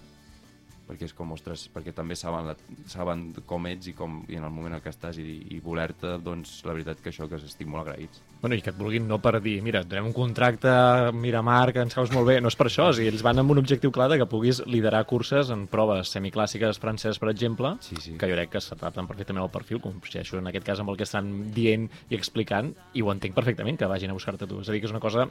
[0.90, 2.56] perquè és com, ostres, perquè també saben, la,
[2.90, 6.16] saben com ets i, com, i en el moment en què estàs i, i voler-te,
[6.24, 8.24] doncs la veritat que això que estic molt agraïts.
[8.40, 10.72] Bueno, i que et vulguin no per dir, mira, donem un contracte,
[11.14, 13.54] mira Marc, ens caus molt bé, no és per això, o sigui, ells van amb
[13.54, 18.00] un objectiu clar de que puguis liderar curses en proves semiclàssiques franceses, per exemple, Sí,
[18.00, 18.16] sí.
[18.18, 21.06] que jo crec que s'adapten perfectament al perfil, coincideixo en aquest cas amb el que
[21.06, 24.64] estan dient i explicant, i ho entenc perfectament que vagin a buscar-te tu.
[24.64, 25.28] És a dir, que és una cosa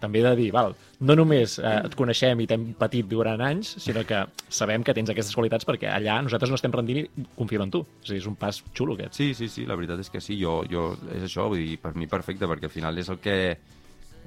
[0.00, 4.04] també de dir, val, no només eh, et coneixem i t'hem patit durant anys, sinó
[4.08, 7.72] que sabem que tens aquestes qualitats perquè allà nosaltres no estem rendint i confiem en
[7.72, 7.82] tu.
[8.04, 9.16] És dir, és un pas xulo aquest.
[9.18, 11.94] Sí, sí, sí, la veritat és que sí, jo, jo és això, vull dir, per
[11.96, 13.36] mi perfecte, perquè al final és el que,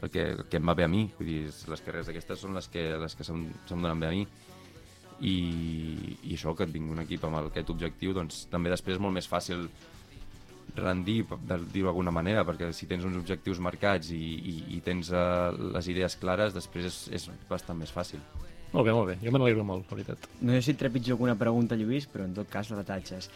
[0.01, 2.57] el que, el que em va bé a mi, vull dir, les carreres aquestes són
[2.57, 4.25] les que, les que se'm, se'm donen bé a mi,
[5.19, 5.37] i,
[6.23, 9.15] i això, que et vingui un equip amb aquest objectiu, doncs també després és molt
[9.17, 9.67] més fàcil
[10.81, 15.11] rendir, per dir-ho d'alguna manera, perquè si tens uns objectius marcats i, i, i tens
[15.13, 18.23] uh, les idees clares, després és, és bastant més fàcil.
[18.71, 19.15] Molt bé, molt bé.
[19.23, 20.27] Jo me n'alegro molt, la veritat.
[20.41, 23.29] No sé si et trepitjo alguna pregunta, Lluís, però en tot cas la tatxes.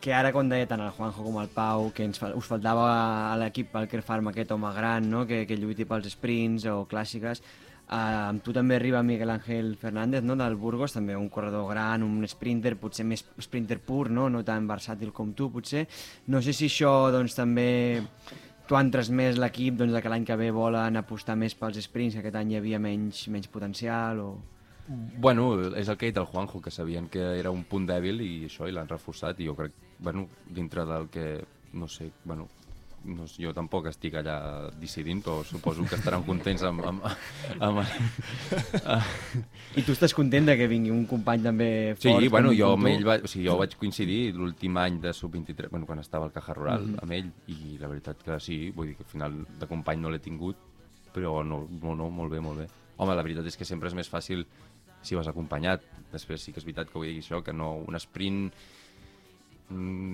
[0.00, 2.86] Que ara, com deia tant el Juanjo com el Pau, que ens, us faltava
[3.30, 5.26] a l'equip el Farm aquest home gran, no?
[5.28, 7.42] que, que lluiti pels sprints o clàssiques,
[7.90, 12.04] Uh, amb tu també arriba Miguel Ángel Fernández, no?, del Burgos, també un corredor gran,
[12.06, 15.88] un sprinter, potser més sprinter pur, no?, no tan versàtil com tu, potser.
[16.30, 17.66] No sé si això, doncs, també
[18.70, 22.22] tu han transmès l'equip doncs, que l'any que ve volen apostar més pels sprints, que
[22.22, 24.30] aquest any hi havia menys, menys potencial, o...
[25.18, 28.22] Bueno, és el que ha dit el Juanjo, que sabien que era un punt dèbil
[28.22, 31.26] i això, i l'han reforçat, i jo crec, bueno, dintre del que,
[31.74, 32.46] no sé, bueno,
[33.04, 36.82] no, jo tampoc estic allà decidint, però suposo que estaran contents amb...
[36.84, 37.04] amb,
[37.60, 37.80] amb,
[39.78, 42.28] I tu estàs content de que vingui un company també Sí, fort?
[42.32, 45.70] bueno, com- jo amb ell va, o sigui, jo vaig coincidir l'últim any de sub-23,
[45.70, 46.98] bueno, quan estava al Caja Rural, Mhm.
[47.02, 50.10] amb ell, i la veritat que sí, vull dir que al final de company no
[50.10, 50.56] l'he tingut,
[51.14, 52.66] però no, no, no, molt bé, molt bé.
[52.98, 54.44] Home, la veritat és que sempre és més fàcil
[55.02, 55.80] si vas acompanyat.
[56.12, 58.79] Després sí que és veritat que vull dir això, que no, un sprint mm,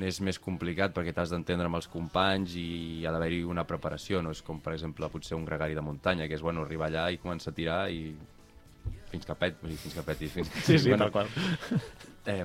[0.07, 4.35] és més complicat perquè t'has d'entendre amb els companys i ha d'haver-hi una preparació, no
[4.35, 7.21] és com, per exemple, potser un gregari de muntanya, que és, bueno, arribar allà i
[7.23, 8.03] començar a tirar i
[9.11, 10.29] fins que pet, dir, fins que peti.
[10.29, 10.53] Fins...
[10.67, 11.29] Sí, sí, bueno, tal qual.
[12.27, 12.45] eh,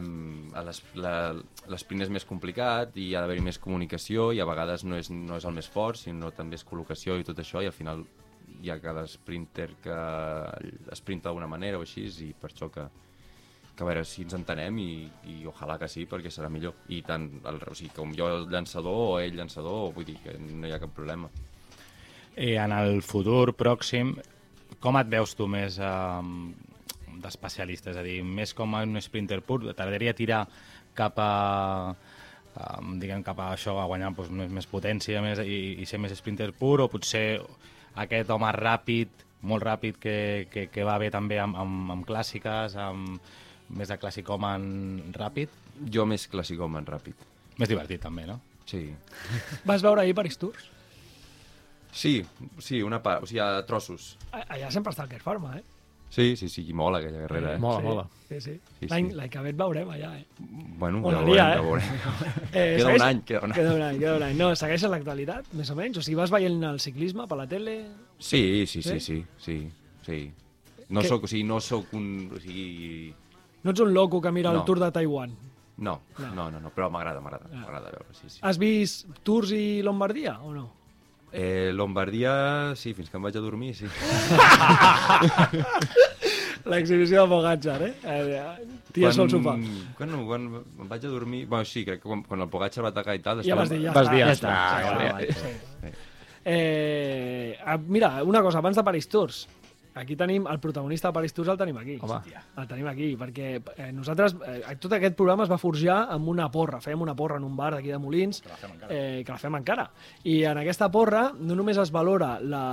[1.74, 5.40] l'esprint és més complicat i ha d'haver-hi més comunicació i a vegades no és, no
[5.40, 8.06] és el més fort, sinó també és col·locació i tot això i al final
[8.62, 9.98] hi ha cada sprinter que
[10.98, 12.86] sprinta d'una manera o així i per això que,
[13.76, 14.92] que a veure si ens entenem i,
[15.32, 18.50] i ojalà que sí perquè serà millor i tant el, o sigui, com jo el
[18.52, 21.32] llançador o ell llançador vull dir que no hi ha cap problema
[22.36, 24.14] I en el futur pròxim,
[24.80, 26.22] com et veus tu més eh,
[27.24, 27.92] d'especialista?
[27.92, 29.62] És a dir, més com un sprinter pur?
[29.68, 30.46] T'agradaria tirar
[30.96, 31.32] cap a
[31.92, 36.00] um, diguem, cap a això, a guanyar doncs, més, més potència més, i, i ser
[36.02, 37.42] més sprinter pur, o potser
[38.02, 40.18] aquest home ràpid, molt ràpid, que,
[40.52, 43.20] que, que va bé també amb, amb, amb clàssiques, amb
[43.78, 43.98] més de
[44.60, 45.50] en ràpid?
[45.92, 46.28] jo més
[46.80, 47.28] en ràpid
[47.60, 48.40] Més divertit també, no?
[48.66, 48.90] sí,
[49.66, 50.70] Vas veure ahir Paris Tours?
[51.92, 52.22] sí,
[52.60, 55.64] sí una part, o sigui, a trossos Allà sempre està el Kerr Pharma, eh?
[56.12, 57.60] sí, sí, sí, i mola aquella guerrera eh?
[57.60, 58.06] Mola, sí, mola.
[58.32, 58.54] Sí, sí.
[58.80, 59.16] Sí, L'any sí.
[59.18, 60.26] l'any que ve et veurem allà, eh?
[60.80, 61.98] bueno, ja dia, veurem, eh?
[62.00, 62.54] ja veurem.
[62.54, 63.56] eh Queda un any, queda un any.
[63.60, 64.38] Queda un any, queda un any.
[64.40, 65.98] No, segueixes l'actualitat, més o menys?
[66.00, 67.76] O sigui, vas veient el ciclisme per la tele?
[68.20, 69.00] Sí, sí, sí, Sí?
[69.08, 69.58] sí, sí,
[70.08, 70.20] sí.
[70.92, 72.08] No Què- sóc, o sigui, no sóc un...
[72.36, 73.14] O sigui,
[73.64, 74.60] No ets un loco que mira No.
[74.60, 75.32] el Tour de Taiwan.
[75.78, 76.36] no, No.
[76.36, 77.58] no, no, no, però m'agrada, m'agrada, Ah.
[77.62, 78.40] m'agrada veure, sí, sí.
[78.42, 80.74] Has vist Tours i Lombardia, o no?
[81.34, 83.86] Eh, Lombardia, sí, fins que em vaig a dormir, sí.
[86.66, 87.94] L'exhibició de Pogacar, eh?
[88.04, 88.44] eh
[88.94, 89.56] tia sol sopar.
[89.98, 91.46] Quan, quan em vaig a dormir...
[91.48, 93.38] Bueno, sí, crec que quan, quan el Pogacar va atacar i tal...
[93.42, 94.12] Ja estava- vas dir, ja Vas està.
[94.12, 95.48] dir, ja ja està, està, ja ja va, està, sí.
[96.44, 99.48] Eh, ah, mira, una cosa, abans de Paris Tours,
[99.96, 101.98] aquí tenim el protagonista de Paris Tours, el tenim aquí.
[102.02, 102.22] Home.
[102.58, 106.50] El tenim aquí, perquè eh, nosaltres, eh, tot aquest programa es va forjar amb una
[106.52, 106.82] porra.
[106.84, 108.44] Fèiem una porra en un bar d'aquí de Molins,
[108.88, 109.90] eh, que la fem encara.
[110.24, 112.66] I en aquesta porra no només es valora la,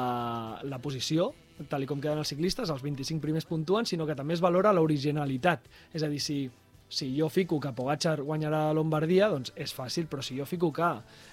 [0.62, 1.32] la posició,
[1.68, 4.72] tal i com queden els ciclistes, els 25 primers puntuants, sinó que també es valora
[4.72, 5.66] l'originalitat.
[5.92, 6.44] És a dir, si,
[6.88, 10.70] si jo fico que Pogacar guanyarà a Lombardia, doncs és fàcil, però si jo fico
[10.72, 10.88] que,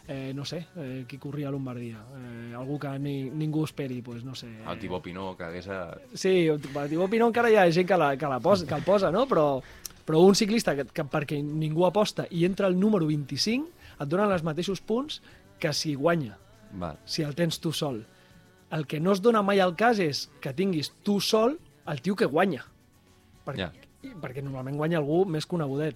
[0.07, 4.25] eh, no sé, eh, qui corria a Lombardia, eh, algú que ni, ningú esperi, doncs
[4.25, 4.49] no sé...
[4.67, 5.67] El Tibó Pinó, que hagués...
[5.69, 5.97] A...
[6.13, 8.83] Sí, el Tibó Pinó encara hi ha gent que, la, que, la posa, que el
[8.83, 9.23] posa, no?
[9.31, 9.61] Però,
[10.05, 14.35] però un ciclista que, que perquè ningú aposta i entra el número 25 et donen
[14.35, 15.21] els mateixos punts
[15.59, 16.35] que si guanya,
[16.73, 16.99] Val.
[17.05, 18.03] si el tens tu sol.
[18.75, 21.55] El que no es dona mai al cas és que tinguis tu sol
[21.87, 22.65] el tio que guanya.
[23.45, 23.71] Per, Ja.
[24.21, 25.95] Perquè normalment guanya algú més conegudet.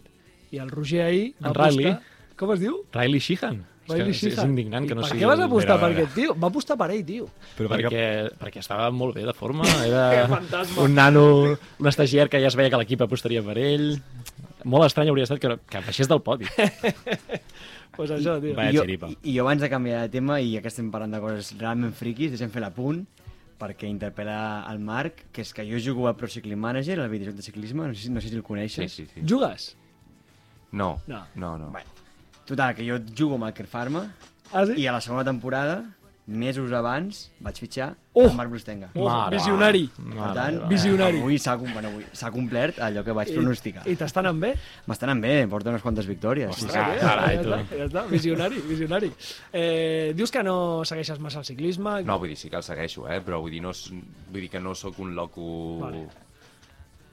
[0.51, 1.91] i el Roger ahir En Riley.
[1.91, 2.01] apostar...
[2.39, 2.79] Com es diu?
[2.95, 3.59] Riley Sheehan.
[3.85, 4.49] És, Riley que és, és Sheehan.
[4.49, 5.21] indignant que no per sigui...
[5.21, 6.33] què vas apostar per aquest tio?
[6.39, 7.27] Va apostar per ell, tio.
[7.57, 8.03] Però perquè,
[8.39, 10.39] perquè estava molt bé de forma, Que era
[10.81, 13.99] un nano, un estagiar que ja es veia que l'equip apostaria per ell.
[14.63, 16.47] Molt estrany hauria estat que, que baixés del podi.
[17.95, 18.55] pues això, tio.
[18.55, 18.83] I jo,
[19.23, 21.93] I jo abans de canviar de tema, i ja que estem parlant de coses realment
[21.97, 23.03] friquis, deixem fer l'apunt,
[23.59, 27.35] perquè interpel·la el Marc, que és que jo jugo a Pro Cycling Manager, el videojoc
[27.35, 28.91] de ciclisme, no sé, si- no sé si el Sí, coneixes.
[28.93, 29.21] sí, sí.
[29.27, 29.75] Jugues?
[30.71, 31.25] No, No.
[31.35, 31.71] no, no.
[31.71, 31.85] Vale.
[32.45, 34.13] Total, que jo jugo amb el Kerfarma,
[34.53, 34.73] Ah, sí?
[34.81, 35.83] i a la segona temporada,
[36.29, 38.25] mesos abans, vaig fitxar Oh!
[38.27, 38.89] el Marc Brustenga.
[38.95, 39.83] Oh, Mare visionari.
[39.95, 40.57] Per tant.
[40.69, 41.17] Visionari.
[41.17, 43.85] eh, avui s'ha bueno, avui complert allò que vaig pronosticar.
[43.87, 44.53] I, i t'estan anant bé?
[44.87, 46.55] M'estan anant bé, porta unes quantes victòries.
[46.55, 46.77] Sí, sí.
[46.77, 49.11] Ah, ja, carai, ja, està, ja està, visionari, visionari.
[49.53, 52.01] Eh, dius que no segueixes massa el ciclisme.
[52.03, 53.21] No, vull dir, sí que el segueixo, eh?
[53.21, 53.71] però vull dir, no,
[54.31, 55.79] vull dir que no sóc un loco...
[55.85, 56.07] Vale.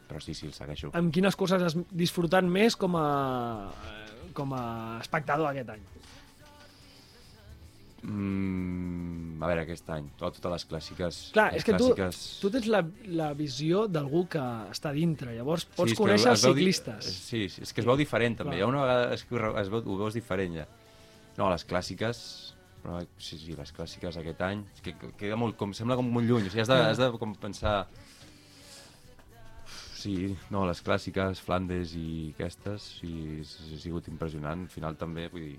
[0.07, 0.91] Però sí, sí, el segueixo.
[0.95, 3.71] Amb quines coses has disfrutat més com a,
[4.35, 4.65] com a
[5.03, 5.83] espectador aquest any?
[8.07, 11.17] Mm, a veure, aquest any, to- totes les clàssiques...
[11.35, 12.21] Clar, les és que tu, clàssiques...
[12.43, 12.81] tu tens la,
[13.19, 17.09] la visió d'algú que està dintre, llavors pots que conèixer els es veu di- ciclistes.
[17.27, 18.55] Sí, sí, és que es veu diferent també.
[18.55, 18.61] Clar.
[18.61, 20.67] Hi ha una vegada re- es veu, ho veus diferent ja.
[21.39, 22.23] No, les clàssiques...
[22.87, 24.61] Però, sí, sí, les clàssiques aquest any...
[24.77, 26.47] És que que- queda molt, com, sembla com molt lluny.
[26.47, 27.81] O sigui, has de, has de com pensar...
[29.97, 34.63] Sí, no, les clàssiques, Flandes i aquestes, sí, ha sigut impressionant.
[34.69, 35.57] Al final també, vull dir,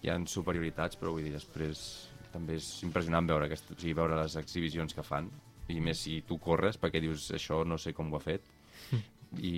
[0.00, 1.84] hi ha superioritats, però vull dir, després
[2.32, 5.28] també és impressionant veure, aquest, o sigui, veure les exhibicions que fan,
[5.70, 8.46] i més si tu corres, perquè dius, això no sé com ho ha fet,
[9.52, 9.56] i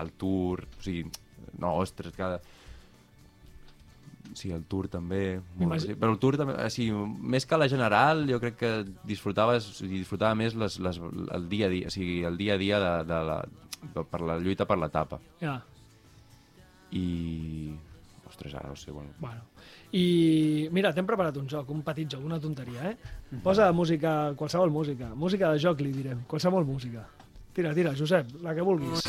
[0.00, 1.04] el Tour, o sigui,
[1.58, 2.40] no, ostres, cada...
[4.30, 6.94] Sí, el Tour també, molt, sí, però el Tour també, o sigui,
[7.34, 8.70] més que la general, jo crec que
[9.08, 11.00] disfrutaves, o sigui, disfrutava més les, les,
[11.34, 13.40] el dia a dia, o sigui, el dia a dia de, de la,
[13.82, 15.18] de, per la lluita per l'etapa.
[15.42, 15.58] Ja,
[16.94, 17.06] I...
[18.40, 19.10] Ostres, ara no sé, bueno...
[19.18, 19.42] bueno.
[19.92, 22.96] I mira, t'hem preparat un joc, un petit joc, una tonteria, eh?
[23.44, 25.10] Posa música, qualsevol música.
[25.14, 26.22] Música de joc, li direm.
[26.30, 27.04] Qualsevol música.
[27.52, 29.04] Tira, tira, Josep, la que vulguis.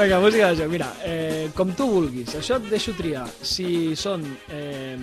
[0.00, 0.72] Vinga, música de joc.
[0.72, 2.32] Mira, eh, com tu vulguis.
[2.40, 4.96] Això et deixo triar si són eh,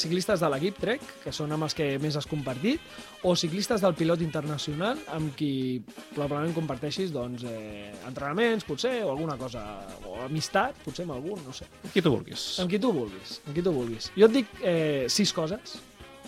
[0.00, 2.82] ciclistes de l'equip Trek, que són amb els que més has compartit,
[3.26, 5.82] o ciclistes del pilot internacional amb qui
[6.14, 9.62] probablement comparteixis doncs, eh, entrenaments, potser, o alguna cosa,
[10.08, 11.68] o amistat, potser amb algun, no sé.
[11.92, 12.48] Qui tu vulguis.
[12.62, 14.10] Amb qui tu vulguis, amb qui tu vulguis.
[14.16, 15.78] Jo et dic eh, sis coses,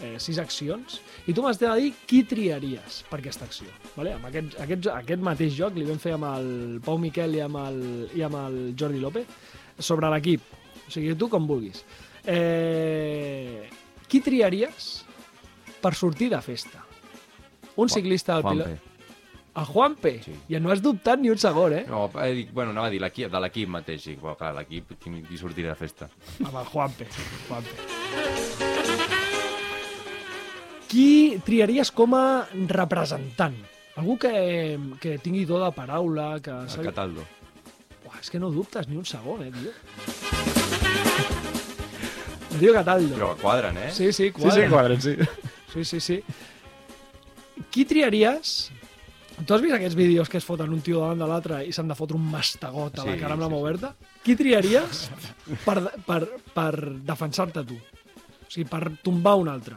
[0.02, 3.68] eh, sis accions, i tu m'has de dir qui triaries per aquesta acció.
[3.96, 4.14] Vale?
[4.18, 6.50] Amb aquest, aquest, aquest mateix joc li vam fer amb el
[6.84, 7.80] Pau Miquel i amb el,
[8.14, 9.26] i amb el Jordi López
[9.78, 10.42] sobre l'equip.
[10.84, 11.84] O sigui, tu com vulguis.
[12.26, 13.68] Eh,
[14.08, 15.04] qui triaries
[15.82, 16.84] per sortir de festa?
[17.76, 18.90] Un ciclista del pilot...
[19.54, 20.16] El Juanpe?
[20.24, 20.32] Sí.
[20.50, 21.84] Ja no has dubtat ni un segon, eh?
[21.86, 24.96] No, he dit, bueno, anava a dir l'equip, de l'equip mateix, sí, però clar, l'equip,
[24.98, 26.08] qui, qui sortirà de festa?
[26.42, 27.06] Amb el Juanpe.
[27.46, 27.70] Juanpe.
[30.90, 31.06] Qui
[31.46, 32.24] triaries com a
[32.74, 33.54] representant?
[33.94, 34.34] Algú que,
[34.98, 36.50] que tingui do de paraula, que...
[36.50, 37.22] El Cataldo.
[38.08, 40.63] Uah, és que no dubtes ni un segon, eh, tio.
[42.58, 43.14] Tio Cataldo.
[43.16, 43.90] Però quadren, eh?
[43.92, 44.54] Sí, sí, Sí, quadra.
[44.64, 45.16] sí, quadren, sí.
[45.72, 46.22] Sí, sí, sí.
[47.70, 48.70] Qui triaries...
[49.34, 51.88] Tu has vist aquests vídeos que es foten un tio davant de l'altre i s'han
[51.90, 53.62] de fotre un mastegot a la Sí, cara amb la sí, mà sí.
[53.64, 53.88] oberta?
[54.22, 55.00] Qui triaries
[55.64, 55.74] per,
[56.06, 56.20] per,
[56.54, 56.70] per
[57.02, 57.74] defensar-te tu?
[57.74, 59.74] O sigui, per tombar un altre.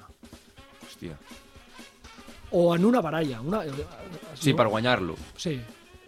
[0.86, 1.18] Hòstia.
[2.54, 3.42] O en una baralla.
[3.42, 3.64] Una...
[4.38, 5.16] Sí, per guanyar-lo.
[5.36, 5.56] Sí.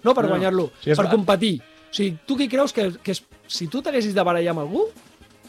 [0.05, 0.36] No per No.
[0.36, 1.55] guanyar-lo, Sí, per va- competir.
[1.89, 4.86] O sigui, tu qui creus que, que si tu t'haguessis de barallar amb algú,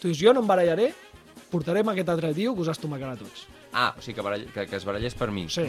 [0.01, 0.95] tu dius, jo no em barallaré,
[1.51, 3.47] portarem aquest altre tio que us estomacarà a tots.
[3.73, 4.47] Ah, o sigui, que, barall...
[4.55, 5.49] que, que es barallés per mi.
[5.53, 5.67] Sí.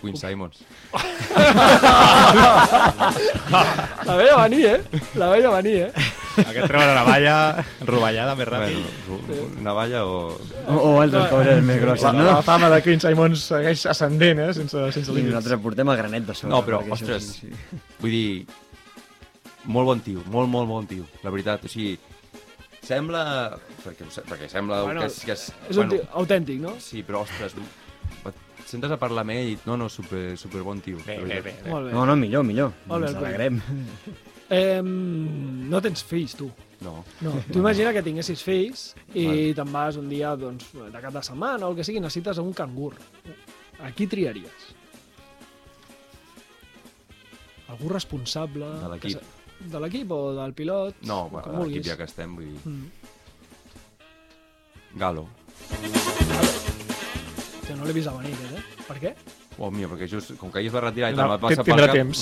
[0.00, 0.62] Queen Simons.
[4.06, 4.80] La veia venir, eh?
[5.20, 5.92] La veia venir, eh?
[6.40, 7.34] Aquest treure la navalla
[7.84, 8.86] rovellada més ràpid.
[9.10, 10.14] Bueno, una valla o...
[10.70, 12.24] O, o altres coses més grosses, La, no?
[12.30, 14.50] la fama de Queen Simons segueix ascendent, eh?
[14.56, 15.34] Sense, sense I límits.
[15.34, 16.54] nosaltres portem el granet de sobre.
[16.54, 17.80] No, però, ostres, sí, sí.
[18.00, 18.46] vull dir,
[19.64, 21.64] molt bon tio, molt, molt bon tio, la veritat.
[21.66, 21.98] O sigui,
[22.86, 23.24] sembla...
[23.84, 25.20] Perquè, perquè sembla Bueno, que és...
[25.26, 26.76] Que és, És un tio autèntic, no?
[26.82, 27.56] Sí, però, ostres,
[28.30, 30.98] et sentes a parlar amb ell i no, no, super, super bon tio.
[31.06, 31.54] Bé, bé, bé.
[31.66, 31.94] No, Molt bé.
[32.12, 32.74] no, millor, millor.
[32.90, 33.62] Molt bé, Ens alegrem.
[34.50, 36.48] Eh, no tens fills, tu.
[36.82, 37.04] No.
[37.20, 37.36] No.
[37.52, 41.68] Tu imagina que tinguessis fills i te'n vas un dia doncs, de cap de setmana
[41.68, 42.94] o el que sigui, necessites un cangur.
[43.80, 44.70] A qui triaries?
[47.70, 48.66] Algú responsable...
[48.80, 49.36] De l'equip.
[49.60, 51.02] De l'equip o del pilot?
[51.08, 52.60] No, bueno, l'equip ja que estem, vull dir...
[52.64, 52.86] Mm.
[54.98, 55.28] Galo.
[57.66, 58.64] Que no l'he vist a venir, eh?
[58.88, 59.14] Per què?
[59.60, 61.64] Oh, mio, perquè just, com que ahir es va retirar i No, te'l va passar
[61.66, 61.96] pel tindrà cap...
[61.98, 62.20] temps.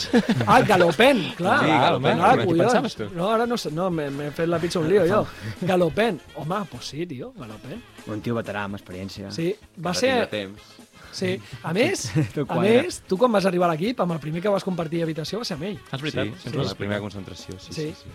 [0.50, 1.58] Ah, Galopen, clar.
[1.62, 2.22] Sí, Galopen.
[2.26, 2.96] Ah, collons.
[3.14, 5.20] No, ara no sé, no, m'he fet la pizza un lío, jo.
[5.70, 6.18] Galopen.
[6.42, 7.78] Home, pues sí, tio, Galopen.
[8.10, 9.30] Un tio veterà amb experiència.
[9.34, 10.12] Sí, va Ara ser...
[10.34, 10.74] temps.
[11.12, 12.10] Sí, a més,
[12.48, 15.38] a més, tu quan vas arribar a l'equip, amb el primer que vas compartir habitació
[15.40, 15.78] va ser amb ell.
[15.78, 16.26] És Sí, veritat.
[16.34, 17.86] sí, sempre la l'has primera concentració, sí, Sí.
[17.88, 17.94] sí.
[17.94, 18.12] sí.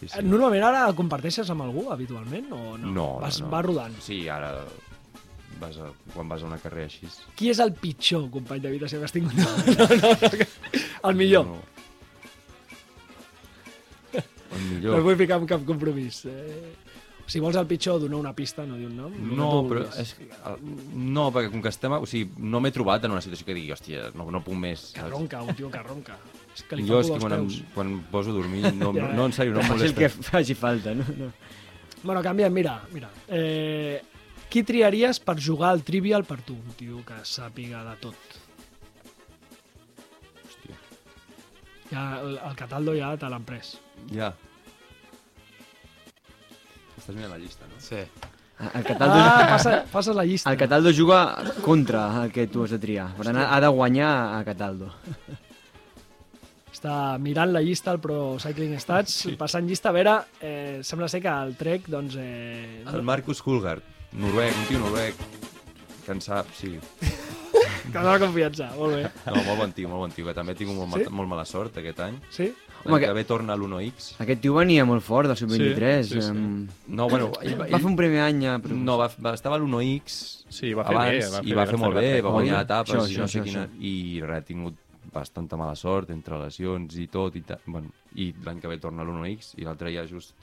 [0.00, 0.22] sí, sí.
[0.26, 2.92] Normalment ara comparteixes amb algú, habitualment, o no?
[2.92, 3.52] No, vas, no, no.
[3.56, 3.98] vas rodant.
[4.00, 4.54] Sí, ara
[5.60, 7.06] vas a, quan vas a una carrera així...
[7.38, 9.34] Qui és el pitjor company d'habitació que has tingut?
[9.78, 10.48] No, no, no, que-
[11.10, 11.46] el millor.
[11.46, 11.60] No.
[14.12, 15.02] El No, no millor.
[15.06, 16.24] vull ficar en cap compromís.
[16.28, 16.74] Eh,
[17.26, 19.12] si vols el pitjor, donar una pista, no dir un nom.
[19.12, 19.98] No, tu però vulguis.
[19.98, 20.28] és, que-
[20.94, 21.92] no, perquè com que estem...
[21.92, 24.90] O sigui, no m'he trobat en una situació que digui, hòstia, no, no puc més.
[24.92, 25.12] Que saps?
[25.14, 26.18] ronca, un tio que ronca.
[26.54, 27.62] És que li Jo fa és que quan, em, peus.
[27.74, 29.94] quan em poso a dormir, no, Ja, no, no en sèrio, no em Faci el
[29.94, 30.00] molesta.
[30.00, 31.04] que faci falta, no?
[31.16, 31.30] no.
[32.02, 33.08] Bueno, canviem, mira, mira.
[33.28, 34.02] Eh,
[34.50, 36.52] qui triaries per jugar al Trivial per tu?
[36.58, 38.16] Un tio que sàpiga de tot.
[40.44, 40.76] Hòstia.
[41.92, 43.76] Ja, el, el Cataldo ja te l'han pres.
[44.12, 44.32] Ja.
[46.98, 47.80] Estàs mirant la llista, no?
[47.82, 48.02] Sí.
[48.62, 50.50] El Cataldo, Ah, passa, passa la llista.
[50.52, 53.08] el Cataldo juga contra el que tu has de triar.
[53.16, 54.92] Per tant, ha de guanyar a Cataldo.
[56.72, 59.34] Està mirant la llista al Pro Cycling Stats, sí.
[59.36, 62.16] passant llista, a veure, eh, sembla ser que el Trek, doncs...
[62.18, 63.82] Eh, El Marcus Hulgard,
[64.16, 65.14] noruec, un tio noruec,
[66.06, 66.78] que en sap, sí.
[67.92, 69.02] que dona confiança, molt bé.
[69.26, 71.10] No, molt bon tio, molt bon tio, que també he tingut molt, Sí?
[71.10, 71.12] sí?
[71.12, 72.16] molt mala sort aquest any.
[72.32, 72.48] Sí?
[72.84, 74.12] Home, que- ve torna a l'1X.
[74.24, 76.02] Aquest tio venia molt fort del sub-23.
[76.02, 76.30] Sí, sí, sí.
[76.30, 78.58] em, No, bueno, ell, Va fer un primer any a...
[78.58, 80.16] No, va, va, estava a l'1X
[80.52, 81.20] Sí, va fer abans bé.
[81.24, 83.40] Va fer i va fer molt bé, va guanyar Això, etapes això, i no sé
[83.40, 83.66] això, quina...
[83.66, 83.82] això.
[83.88, 84.80] I res, ha tingut
[85.12, 87.36] bastanta mala sort entre lesions i tot.
[87.36, 87.58] I, ta...
[87.66, 90.34] bueno, i l'any que ve torna a l'1X i l'altre ja just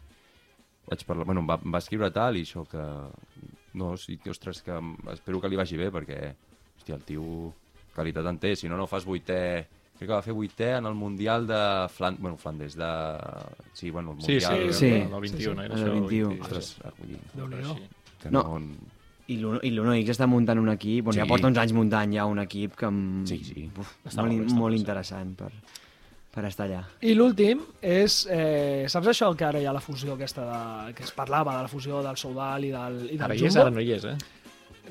[0.89, 1.27] vaig parlar...
[1.29, 2.85] Bueno, em va, em va escriure tal i això que...
[3.77, 4.73] No, sí, que, ostres, que
[5.13, 6.31] espero que li vagi bé perquè,
[6.79, 7.25] hòstia, el tio
[7.93, 9.41] qualitat en té, si no, no fas vuitè...
[9.99, 11.57] Crec que va fer vuitè en el Mundial de
[11.91, 12.15] Flan...
[12.19, 12.91] bueno, Flandes, de...
[13.73, 14.73] Sí, bueno, el Sí, Mundial...
[14.73, 14.85] sí, Sí.
[14.95, 15.49] el 21, Sí, sí.
[15.51, 15.93] era El això.
[15.99, 16.29] 21.
[16.29, 16.41] 20.
[16.41, 17.89] Ostres, vull dir,
[18.21, 18.43] que No.
[18.43, 18.61] no...
[19.29, 21.29] I l'Uno- I l'Uno-X està muntant un equip, bueno, ja Sí.
[21.29, 23.25] porta uns anys muntant ja un equip que em...
[23.29, 23.67] Sí, sí.
[23.77, 25.51] Uf, Està molt, molt bé, està molt interessant per,
[26.33, 26.79] per estar allà.
[27.05, 30.47] I l'últim és, eh, saps això que ara hi ha la fusió aquesta
[30.87, 33.43] de, que es parlava de la fusió del Soudal i del, i del Ara hi
[33.45, 33.61] és, Jumbo?
[33.67, 34.15] ara no hi és, eh?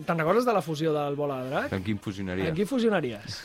[0.06, 1.72] Te'n recordes de la fusió del Bola de Drac?
[1.72, 2.52] Amb quin fusionaria?
[2.52, 3.40] En qui fusionaries?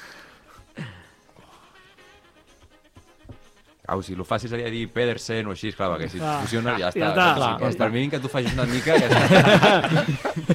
[3.88, 6.38] Au, si lo fàcil seria dir Pedersen o així, clar, perquè si Clar.
[6.38, 7.10] et fusiona ja Ja està.
[7.10, 7.26] està.
[7.28, 10.06] Ja Clar, sí, ja per mínim que tu facis una mica ja està.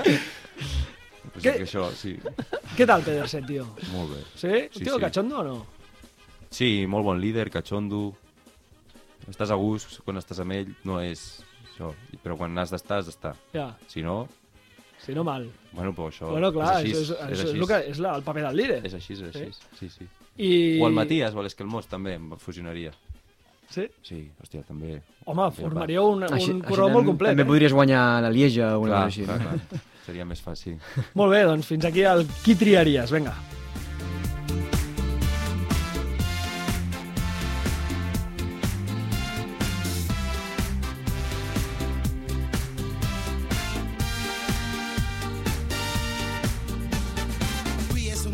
[1.33, 2.17] pues que això, sí,
[2.77, 3.67] Què tal, Pedersen, tio?
[3.93, 4.23] molt bé.
[4.38, 4.49] Sí?
[4.49, 5.01] Un Sí, tio sí.
[5.01, 5.67] cachondo o no?
[6.51, 8.14] Sí, molt bon líder, cachondo.
[9.29, 11.91] Estàs a gust quan estàs amb ell, no és això.
[12.23, 13.35] Però quan has d'estar, has d'estar.
[13.53, 14.29] Ja, Si no,
[15.05, 15.51] si no mal.
[15.73, 16.93] bueno, però això bueno, clar, és així.
[16.93, 18.81] això és, és, això és, el, que, és la, el paper del líder.
[18.87, 19.53] és així, és així.
[19.79, 20.09] Sí, sí.
[20.38, 20.81] I...
[20.81, 22.93] O el Matías o l'Esquelmós també em fusionaria.
[23.68, 23.85] Sí?
[24.07, 24.96] Sí, hòstia, també.
[25.28, 27.37] Home, formaríeu un, Així, un així corró molt complet.
[27.37, 27.50] També eh?
[27.50, 29.26] podries guanyar la Lieja o una cosa així.
[29.28, 29.85] clar, clar.
[30.09, 30.78] Seria més fàcil.
[31.20, 33.12] Molt bé, doncs fins aquí el qui triaries.
[33.12, 33.37] Vinga.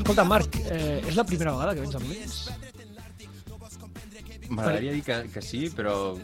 [0.05, 2.84] Escolta, Marc, eh, és la primera vegada que vens a Molins?
[4.51, 6.17] M'agradaria dir que, que sí, però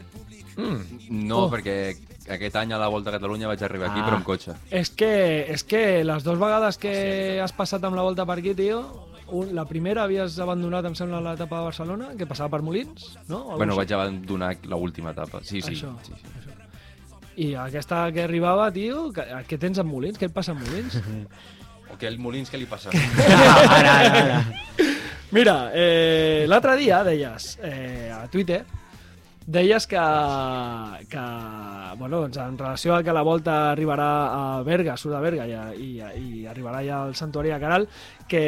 [0.56, 1.26] Mm.
[1.28, 1.50] no, Oh.
[1.50, 1.96] perquè
[2.28, 4.06] aquest any a la Volta a Catalunya vaig arribar aquí, Ah.
[4.06, 4.52] però amb cotxe.
[4.70, 8.52] És que, és que les dues vegades que has passat amb la volta per aquí,
[8.54, 13.16] tio, un, la primera havies abandonat, em sembla, l'etapa de Barcelona, que passava per Molins,
[13.28, 13.54] no?
[13.54, 15.38] O Bueno, vaig abandonar l'última etapa.
[15.42, 15.70] Sí, sí.
[15.78, 16.26] Això, sí, sí.
[16.26, 16.56] això.
[17.36, 20.18] I aquesta que arribava, tio, que, què tens amb Molins?
[20.18, 20.98] Què et passa amb Molins?
[21.92, 22.90] O que el Molins, què li passa?
[22.94, 24.46] ara, ara, ara.
[25.30, 28.64] Mira, eh, l'altre dia deies eh, a Twitter
[29.46, 29.98] deies que,
[31.10, 31.22] que
[31.98, 35.54] bueno, doncs en relació a que la volta arribarà a Berga, surt de Berga i,
[35.82, 37.86] i, i arribarà ja al santuari de Caral
[38.28, 38.44] que,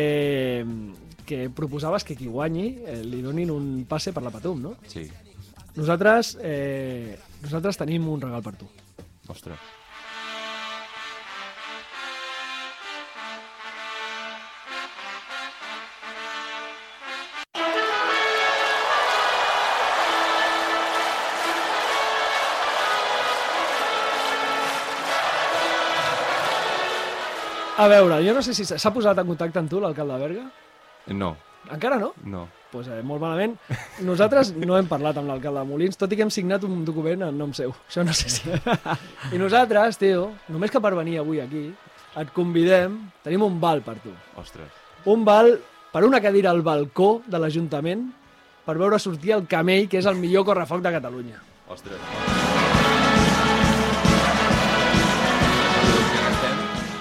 [1.26, 4.74] que proposaves que qui guanyi eh, li donin un passe per la Patum, no?
[4.86, 5.06] Sí.
[5.78, 8.68] Nosaltres, eh, nosaltres tenim un regal per tu.
[9.32, 9.81] Ostres.
[27.82, 30.44] A veure, jo no sé si s'ha posat en contacte amb tu l'alcalde de Berga.
[31.18, 31.32] No,
[31.70, 32.12] Encara no?
[32.24, 32.48] no.
[32.72, 33.56] pues, eh, molt malament.
[34.06, 37.26] Nosaltres no hem parlat amb l'alcalde de Molins, tot i que hem signat un document
[37.26, 37.74] en nom seu.
[37.88, 38.48] Això no sé si...
[39.34, 41.66] I nosaltres, tio, només que per venir avui aquí,
[42.22, 44.14] et convidem, tenim un val per tu.
[44.40, 44.72] Ostres.
[45.10, 45.54] Un val
[45.92, 48.08] per una cadira al balcó de l'Ajuntament
[48.64, 51.42] per veure sortir el Camell, que és el millor correfoc de Catalunya.
[51.68, 52.00] Ostres.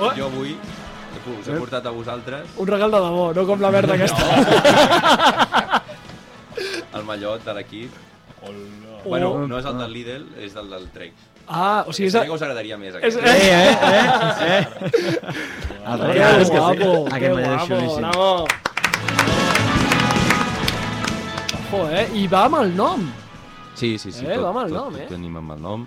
[0.01, 0.09] Oh.
[0.17, 0.55] Jo avui
[1.27, 4.25] us he portat a vosaltres Un regal de debò, no com la merda aquesta.
[6.97, 7.91] el mallot de l'equip.
[8.41, 8.53] Oh.
[9.05, 11.13] Bueno, no és el del Lidl, és el del Trek.
[11.47, 12.15] Ah, o sigui, és...
[12.21, 12.97] Que us agradaria més, és...
[12.97, 13.17] aquest.
[13.21, 14.63] Eh, Eh, eh, eh?
[15.81, 18.03] El que regal, guapo, Aquest que mallot guapo, xulíssim.
[18.05, 18.29] bravo.
[21.71, 22.05] Ojo, eh?
[22.19, 23.05] I va amb el nom.
[23.75, 24.25] Sí, sí, sí.
[24.25, 25.07] Eh, tot, va amb el tot, nom, tot eh?
[25.09, 25.85] tenim amb el nom.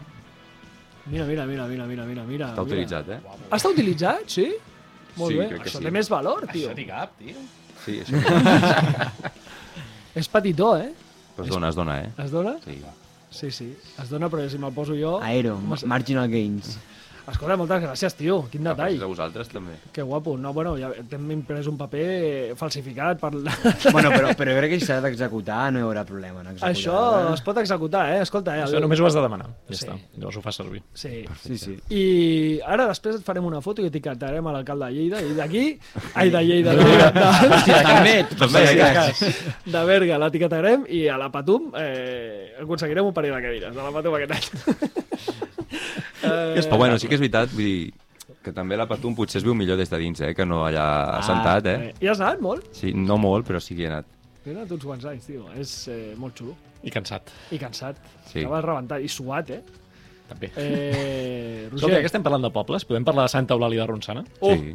[1.06, 2.46] Mira, mira, mira, mira, mira, mira, mira.
[2.54, 3.18] Està utilitzat, eh?
[3.52, 4.46] Està utilitzat, sí?
[5.16, 5.84] Molt Sí, bé, crec que això sí.
[5.86, 6.68] té més valor, tio.
[6.68, 7.44] Això t'hi cap, tio.
[7.84, 8.20] Sí, això.
[10.20, 10.92] És petitó, eh?
[11.34, 12.10] Però es dona, es dona, eh?
[12.24, 12.56] Es dona?
[12.64, 12.78] Sí.
[13.34, 13.68] Sí, sí.
[13.98, 15.16] Es dona, però si me'l poso jo...
[15.26, 15.56] Aero,
[15.90, 16.76] marginal gains.
[17.24, 18.34] Escolta, moltes gràcies, tio.
[18.52, 18.98] Quin detall.
[19.00, 19.78] A vosaltres, també.
[19.96, 20.34] Que guapo.
[20.36, 23.30] No, bueno, ja t'hem imprès un paper falsificat per...
[23.94, 26.72] Bueno, però, però jo crec que si s'ha d'executar no hi haurà problema en executar.
[26.74, 26.98] Això
[27.32, 28.18] es pot executar, eh?
[28.26, 28.66] Escolta, eh?
[28.66, 29.48] Això només ho has de demanar.
[29.70, 29.86] Ja Sí.
[29.86, 29.96] està.
[30.18, 30.82] Llavors ho fas servir.
[30.92, 31.24] Sí.
[31.42, 31.78] Sí, sí.
[31.96, 32.04] I
[32.66, 35.64] ara després et farem una foto i etiquetarem a l'alcalde de Lleida i d'aquí...
[36.20, 38.66] Ai, de Lleida, de, de, de, També, també,
[39.14, 39.32] Sí,
[39.64, 43.80] de de Berga l'etiquetarem i a la Patum eh, aconseguirem un parell de cadires de
[43.82, 44.44] la Patum aquest any.
[46.24, 47.92] eh, Però bueno, sí que és veritat, vull dir,
[48.44, 50.32] que també la Patum potser es viu millor des de dins, eh?
[50.36, 50.88] Que no allà
[51.20, 51.92] assentat, eh?
[52.00, 52.66] I has anat molt?
[52.76, 54.10] Sí, no molt, però sí que hi he anat.
[54.44, 55.46] He anat uns quants anys, tio.
[55.60, 56.56] És eh, molt xulo.
[56.84, 58.00] I cansat, I cansat.
[58.28, 58.42] Sí.
[58.42, 59.00] Acabes rebentat.
[59.04, 59.62] I suat, eh?
[60.28, 60.50] també.
[60.56, 63.88] Eh, Escolta, Roger, ja que estem parlant de pobles, podem parlar de Santa Eulàlia de
[63.90, 64.24] Ronçana?
[64.40, 64.54] Oh.
[64.56, 64.74] Sí.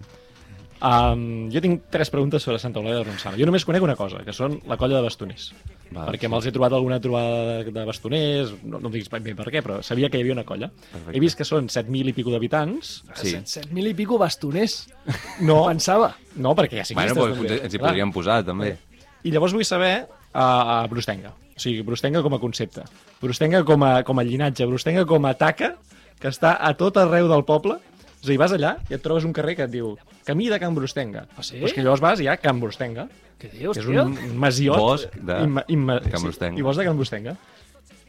[0.79, 3.35] Um, jo tinc tres preguntes sobre Santa Eulàlia de Ronçana.
[3.35, 5.49] Jo només conec una cosa, que són la colla de bastoners.
[5.91, 6.29] Val, perquè sí.
[6.31, 9.47] me'ls he trobat alguna trobada de- de bastoners, no, no em diguis ben bé per
[9.51, 10.69] què, però sabia que hi havia una colla.
[10.69, 11.17] Perfecte.
[11.17, 13.03] He vist que són 7.000 i pico d'habitants.
[13.15, 13.35] Sí.
[13.35, 14.87] 7.000 i pico bastoners.
[15.41, 16.13] No, Pensava.
[16.35, 17.59] no, perquè hi ha Bueno, ciclistes, doncs, també.
[17.65, 18.77] ens hi podríem posar, també.
[19.23, 21.33] I llavors vull saber a, a Brustenga.
[21.55, 22.83] O sigui, Brustenga com a concepte.
[23.19, 24.63] Brustenga com a, com a llinatge.
[24.65, 25.73] Brustenga com a taca
[26.21, 27.79] que està a tot arreu del poble.
[28.19, 29.93] És a dir, vas allà i et trobes un carrer que et diu
[30.27, 31.25] Camí de Can Brustenga.
[31.37, 31.57] Ah, sí?
[31.61, 33.07] Pues que llavors vas i hi ha Can Brustenga,
[33.39, 34.03] Què dius, que és tio?
[34.03, 34.77] un, masiot.
[34.77, 36.57] Bosc de imma, imma, Can Brustenga.
[36.57, 37.35] Sí, I bosc de Can Brustenga.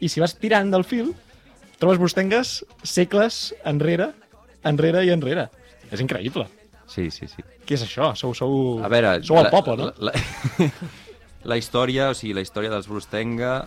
[0.01, 1.13] I si vas tirant del fil,
[1.79, 4.11] trobes Brustengues segles enrere,
[4.67, 5.47] enrere i enrere.
[5.91, 6.47] És increïble.
[6.91, 7.43] Sí, sí, sí.
[7.63, 8.11] Què és això?
[8.19, 9.21] Sou, sou, A veure...
[9.23, 9.91] sou el poble, no?
[10.03, 10.71] La, la,
[11.53, 13.61] la història, o sigui, la història dels Brustenga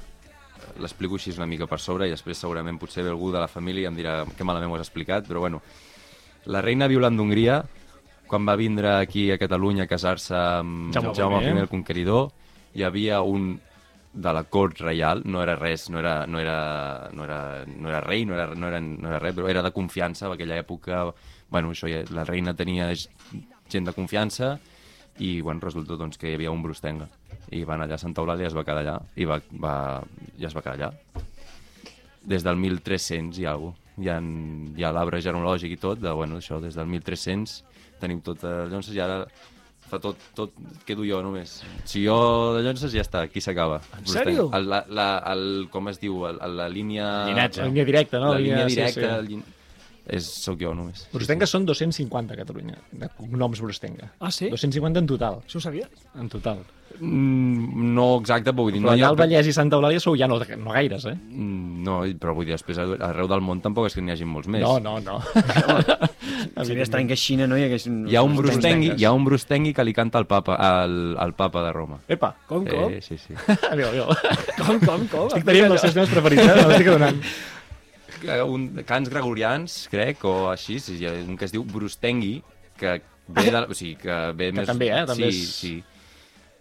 [0.83, 3.87] l'explico així una mica per sobre i després segurament potser ve algú de la família
[3.87, 5.61] i em dirà que malament ho has explicat, però bueno,
[6.47, 7.63] la reina Violant d'Hongria,
[8.29, 11.63] quan va vindre aquí a Catalunya a casar-se amb Jaume Jaume, I.
[11.65, 12.31] El Conqueridor,
[12.75, 13.55] hi havia un
[14.15, 18.01] de la cort reial, no era res, no era, no era, no era, no era
[18.01, 21.09] rei, no era, no, era, no era res, però era de confiança, en aquella època,
[21.51, 24.55] bueno, això ja, la reina tenia gent de confiança
[25.19, 27.07] i bueno, resulta doncs, que hi havia un brustenga
[27.55, 29.75] i van allà a Santa Eulàlia i es va quedar allà i, va, va,
[30.39, 31.25] i es va quedar allà
[32.25, 33.77] des del 1300 i alguna.
[34.03, 37.61] Hi ha, hi ha l'arbre genealògic i tot, de, bueno, això, des del 1300
[38.03, 39.23] tenim tot de llonses i ara
[39.85, 40.55] fa tot, tot
[40.89, 41.59] quedo jo només.
[41.89, 42.17] Si jo
[42.57, 43.81] de llonses ja està, aquí s'acaba.
[43.99, 44.49] En sèrio?
[44.57, 47.11] El, la, la, el, com es diu, el, la línia...
[47.29, 47.63] Llinatge.
[47.63, 48.33] La línia directa, no?
[48.35, 49.45] La línia directa, Sí, el llin...
[50.07, 51.07] és, sóc jo només.
[51.13, 54.13] Brustenga són 250 a Catalunya, de cognoms Brustenga.
[54.21, 54.51] Ah, sí?
[54.53, 55.89] 250 en total, Això ho sabies?
[56.21, 56.65] en total.
[57.01, 58.79] Mm, no exacte, però vull dir...
[58.83, 59.15] Però no hi allà ha...
[59.15, 61.15] al Vallès i Santa Eulàlia sou ja no, no gaires, eh?
[61.17, 64.47] Mm, No, però vull dir, després arreu del món tampoc és que n'hi hagi molts
[64.49, 64.63] més.
[64.63, 65.19] No, no, no.
[66.65, 67.89] Seria estrany que a Xina no hi hagués...
[67.91, 68.05] Un...
[68.09, 71.35] Hi ha un brustengui, hi ha un brustengui que li canta al papa, al, al
[71.37, 71.99] papa de Roma.
[72.09, 72.95] Epa, Com, com?
[72.95, 73.35] Eh, sí, sí.
[73.73, 74.07] adéu, adéu.
[74.63, 75.27] Com, com, com?
[75.33, 76.79] Estic tenint els seus temes preferits, eh?
[76.79, 77.21] Adonant.
[77.21, 77.51] Eh,
[78.45, 82.43] un, cants gregorians, crec, o així, sí, hi ha un que es diu brustengui,
[82.79, 84.69] que ve de, o sigui, que ve Que més...
[84.69, 85.75] també, eh, també sí, és sí.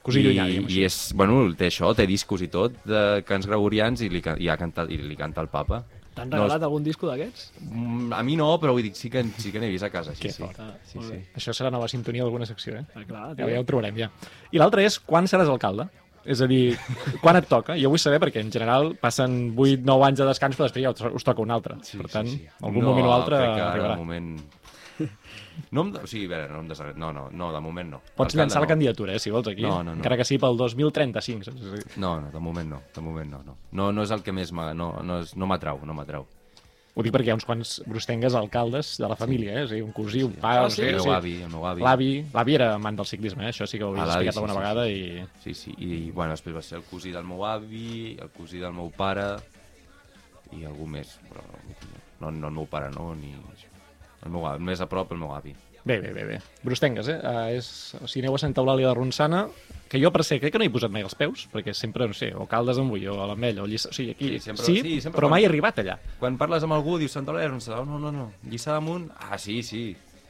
[0.04, 4.02] Cosí I, llunyà, I és, bueno, té això, té discos i tot, de cants gregorians,
[4.04, 5.84] i li, i ha cantat, i li canta el papa.
[6.14, 7.54] T'han No, regalat algun disco d'aquests?
[7.64, 10.14] Mm, A mi no, però vull dir, sí que, sí que n'he vist a casa,
[10.14, 10.44] sí, Que sí.
[10.44, 10.60] fort.
[10.86, 11.16] sí, Molt sí.
[11.16, 11.24] bé.
[11.40, 12.84] Això serà nova sintonia d'alguna secció, eh?
[12.94, 14.12] Ah, clar, Ja, ja ho trobarem, ja.
[14.52, 15.88] I l'altre és, quan seràs alcalde?
[16.26, 16.78] És a dir,
[17.22, 17.76] quan et toca?
[17.80, 21.16] Jo vull saber perquè en general passen 8-9 anys de descans però després ja us-
[21.20, 21.76] us toca un altre.
[21.84, 22.48] Sí, per tant, sí, sí.
[22.62, 23.96] algun no, moment o altre crec que ara, arribarà.
[23.98, 24.36] de moment...
[25.74, 27.00] No em, o sigui, a veure, no em desagradar.
[27.02, 28.00] No, no, no, de moment no.
[28.18, 28.70] Pots llançar la no.
[28.72, 29.62] candidatura, eh, si vols, aquí.
[29.62, 29.98] No, no, no.
[30.00, 31.44] Encara que sigui pel 2035.
[31.46, 31.98] saps?
[31.98, 33.58] No, no, de moment no, de moment no, no.
[33.72, 34.52] No, no és el que més.
[34.54, 34.72] No,
[35.04, 36.26] no, és, no m'atrau, no m'atrau.
[36.94, 39.64] Ho dic perquè hi ha uns quants brustengues alcaldes de la família, eh?
[39.66, 40.68] O sigui, un cosí, un pare...
[40.68, 40.84] Ah, sí?
[40.84, 41.08] sé, El sí.
[41.08, 41.82] meu avi, el meu avi.
[41.82, 43.50] L'avi, l'avi era amant del ciclisme, eh?
[43.50, 44.94] això sí que ho Ah, havies explicat sí, alguna sí, vegada sí.
[44.94, 45.26] i...
[45.42, 48.76] Sí, sí, i bueno, després va ser el cosí del meu avi, el cosí del
[48.78, 49.26] meu pare
[50.54, 51.42] i algú més, però
[52.22, 53.34] no, no el meu pare, no, ni...
[54.24, 55.56] El meu avi, més a prop el meu avi.
[55.86, 56.38] Bé, bé, bé, bé.
[56.64, 57.18] Brustengues, eh?
[57.20, 57.68] Uh, és...
[58.00, 59.42] O sigui, aneu a Santa Eulàlia de Ronçana,
[59.92, 62.08] que jo per ser, crec que no hi he posat mai els peus, perquè sempre,
[62.08, 63.92] no sé, o Caldes amb Ull, o l'Ametlla, o Lliçà...
[63.92, 64.30] O sigui, aquí...
[64.38, 65.98] Sí, sempre- sí, sí, sempre però quan- mai he arribat allà.
[66.22, 69.60] Quan parles amb algú, dius Santa Eulàlia, no, no, no, no, Lliçà damunt, ah, sí,
[69.68, 69.84] sí,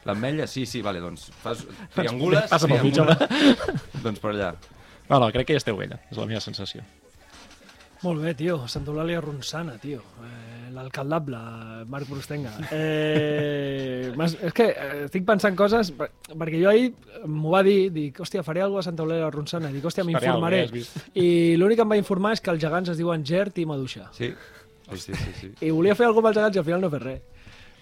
[0.10, 1.62] l'ametlla, sí, sí, vale, doncs fas
[1.94, 4.50] triangules, Passa pel mig, triangules, doncs per allà.
[5.08, 6.82] No, no, crec que ja esteu bé allà, és la meva sensació.
[8.04, 8.58] Molt bé, tio.
[8.68, 10.02] Santa Eulàlia Ronçana, tio.
[10.26, 11.38] Eh, L'alcaldable,
[11.88, 12.52] Marc Brustenga.
[12.74, 14.12] Eh,
[14.42, 16.92] és que eh, estic pensant coses, per- perquè jo ahir
[17.30, 19.72] m'ho va dir, dic, hòstia, faré alguna cosa a Santa Eulàlia Ronçana.
[19.74, 20.64] Dic, hòstia, m'informaré.
[21.16, 21.28] I
[21.60, 24.10] l'únic que em va informar és que els gegants es diuen Gert i Maduixa.
[24.18, 24.34] Sí,
[24.92, 25.32] sí, sí, sí.
[25.42, 25.54] sí.
[25.62, 27.22] I volia fer alguna cosa amb els gegants i al final no he fet res.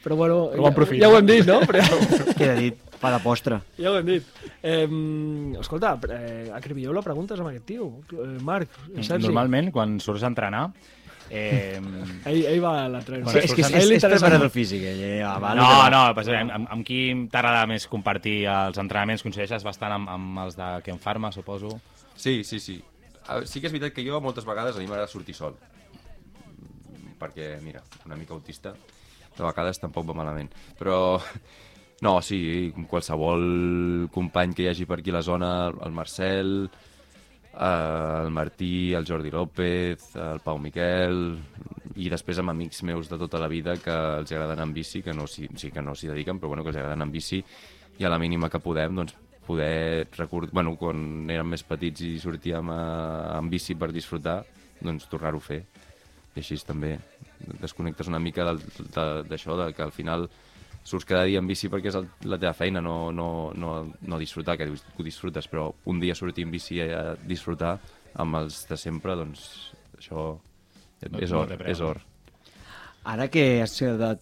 [0.01, 0.97] Però bueno, Però ja, profit.
[1.03, 1.59] ja ho hem dit, no?
[1.69, 1.83] Però
[2.39, 3.59] Queda dit, fa de postre.
[3.77, 4.23] ja ho hem dit.
[4.63, 4.87] Eh,
[5.61, 7.91] escolta, eh, acribilleu la preguntes amb aquest tio.
[8.17, 9.27] Eh, Marc, Sergi.
[9.27, 10.63] Normalment, quan surts a entrenar,
[11.31, 11.79] eh,
[12.27, 13.31] Ell, ell va a l'entrenament.
[13.31, 15.01] Bueno, és que és, és, preparador físic, ell.
[15.07, 15.21] Eh?
[15.25, 15.89] Ah, va, no, va.
[15.93, 16.99] no, pues, amb, amb, amb qui
[17.31, 19.23] t'agrada més compartir els entrenaments?
[19.25, 21.77] Coincideixes bastant amb, amb els de Ken Pharma, suposo?
[22.19, 22.77] Sí, sí, sí.
[23.47, 25.55] Sí que és veritat que jo moltes vegades a mi m'agrada sortir sol.
[27.21, 28.75] Perquè, mira, una mica autista,
[29.37, 30.51] de vegades tampoc va malament.
[30.77, 30.99] Però,
[32.05, 36.55] no, sí, qualsevol company que hi hagi per aquí a la zona, el Marcel,
[37.53, 41.37] eh, el Martí, el Jordi López, el Pau Miquel,
[41.95, 43.91] i després amb amics meus de tota la vida que
[44.21, 46.69] els agrada anar en bici, que no s'hi sí, que no dediquen, però bueno, que
[46.71, 47.43] els agrada anar en bici,
[47.99, 50.53] i a la mínima que podem, doncs, poder recordar...
[50.53, 54.43] Bueno, quan érem més petits i sortíem a, en bici per disfrutar,
[54.81, 55.63] doncs tornar-ho a fer.
[56.35, 56.93] I així també
[57.59, 60.29] desconnectes una mica del- de- d'això, de, que al final
[60.83, 64.19] surts cada dia en bici perquè és el, la teva feina, no, no, no, no
[64.19, 67.77] disfrutar, que ho disfrutes, però un dia sortir en bici a disfrutar
[68.15, 70.39] amb els de sempre, doncs això
[71.09, 71.87] No- és no or, preu, és no?
[71.95, 72.01] or.
[73.09, 73.71] Ara que has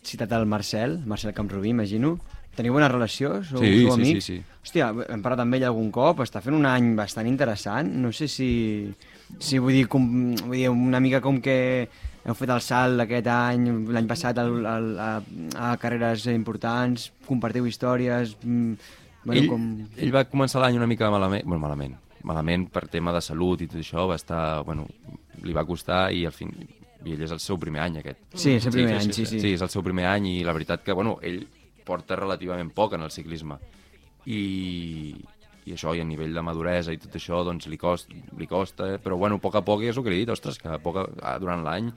[0.07, 2.13] citat el Marcel, Marcel Camprubí, imagino,
[2.55, 3.41] teniu bona relació?
[3.43, 4.25] Sou, Sí, sou sí, amics?
[4.25, 4.43] sí, sí.
[4.63, 8.27] Hòstia, hem parlat amb ell algun cop, està fent un any bastant interessant, no sé
[8.31, 8.93] si,
[9.39, 10.05] si vull, dir, com,
[10.45, 11.89] vull dir, una mica com que
[12.25, 15.11] heu fet el salt aquest any, l'any passat al, al, a,
[15.69, 18.35] a carreres importants, compartiu històries...
[18.43, 19.63] mm, Bueno, ell, com...
[19.99, 23.67] ell va començar l'any una mica malament, bueno, malament, malament per tema de salut i
[23.67, 24.85] tot això, va estar, bueno,
[25.43, 26.53] li va costar i al fin,
[27.03, 28.21] i ell és el seu primer any aquest.
[28.33, 29.41] Sí, és el primer any, sí, sí.
[29.43, 31.41] Sí, és el seu primer any i la veritat que, bueno, ell
[31.85, 33.59] porta relativament poc en el ciclisme.
[34.25, 34.39] I,
[35.69, 38.93] i això, i a nivell de maduresa i tot això, doncs li costa, li costa
[38.95, 39.01] eh?
[39.01, 40.79] però bueno, a poc a poc és el que li he dit, ostres, que a
[40.81, 41.91] poc a, a, durant l'any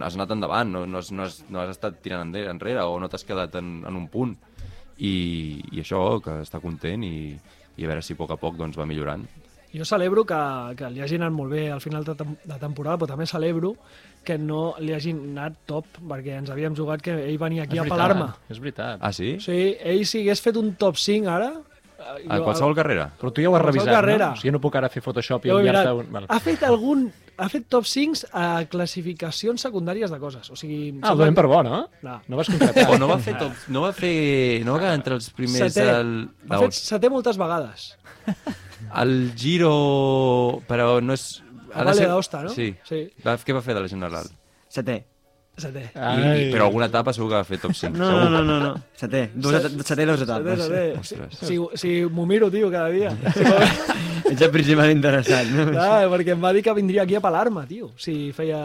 [0.00, 2.98] has anat endavant, no, no, has, no, has, no has estat tirant enrere, enrere o
[3.00, 4.34] no t'has quedat en, en un punt.
[5.00, 5.12] I,
[5.72, 7.32] I això, que està content i,
[7.80, 9.24] i a veure si a poc a poc doncs, va millorant.
[9.70, 10.38] Jo celebro que,
[10.76, 13.76] que li hagi anat molt bé al final de, tem de temporada, però també celebro
[14.26, 17.86] que no li hagi anat top, perquè ens havíem jugat que ell venia aquí És
[17.86, 18.28] a pelar-me.
[18.50, 19.00] És veritat.
[19.00, 19.36] Ah, sí?
[19.40, 21.52] Sí, ell si hagués fet un top 5 ara...
[22.00, 23.10] eh, A jo- qualsevol carrera?
[23.20, 24.26] Però tu ja ho has revisat, carrera.
[24.26, 24.32] no?
[24.32, 26.08] O sigui, jo no puc ara fer Photoshop i enviar-te un...
[26.16, 26.26] Val.
[26.28, 27.10] Ha fet algun...
[27.40, 30.50] Ha fet top 5 a classificacions secundàries de coses.
[30.52, 30.98] O sigui...
[31.00, 31.78] Ah, el donem per bo, no?
[32.04, 32.18] No.
[32.28, 32.84] No vas concretar.
[32.92, 35.86] O no va fer tot, no va fer, no va quedar entre els primers Setè.
[36.00, 36.10] el,
[36.50, 37.86] Ha fet setè moltes vegades.
[39.00, 41.42] el Giro, però no és...
[41.72, 42.50] A Valle d'Aosta, no?
[42.50, 42.72] Sí.
[42.84, 43.04] Sí.
[43.24, 44.26] Va, què va fer de la General?
[44.70, 44.96] Setè.
[45.60, 45.82] Setè.
[45.94, 47.96] I, i, però alguna etapa segur que va fer top 5.
[48.00, 48.72] No, no, no, no, no.
[48.96, 49.26] Setè.
[49.34, 50.64] Dos, et- setè dos Setè, etapes.
[50.64, 50.84] setè.
[50.98, 51.38] Ostres.
[51.46, 53.12] Si, si m'ho miro, tio, cada dia.
[54.30, 55.68] Ets el principal interessat, no?
[55.72, 58.60] Clar, perquè em va dir que vindria aquí a pelar-me, tio, si feia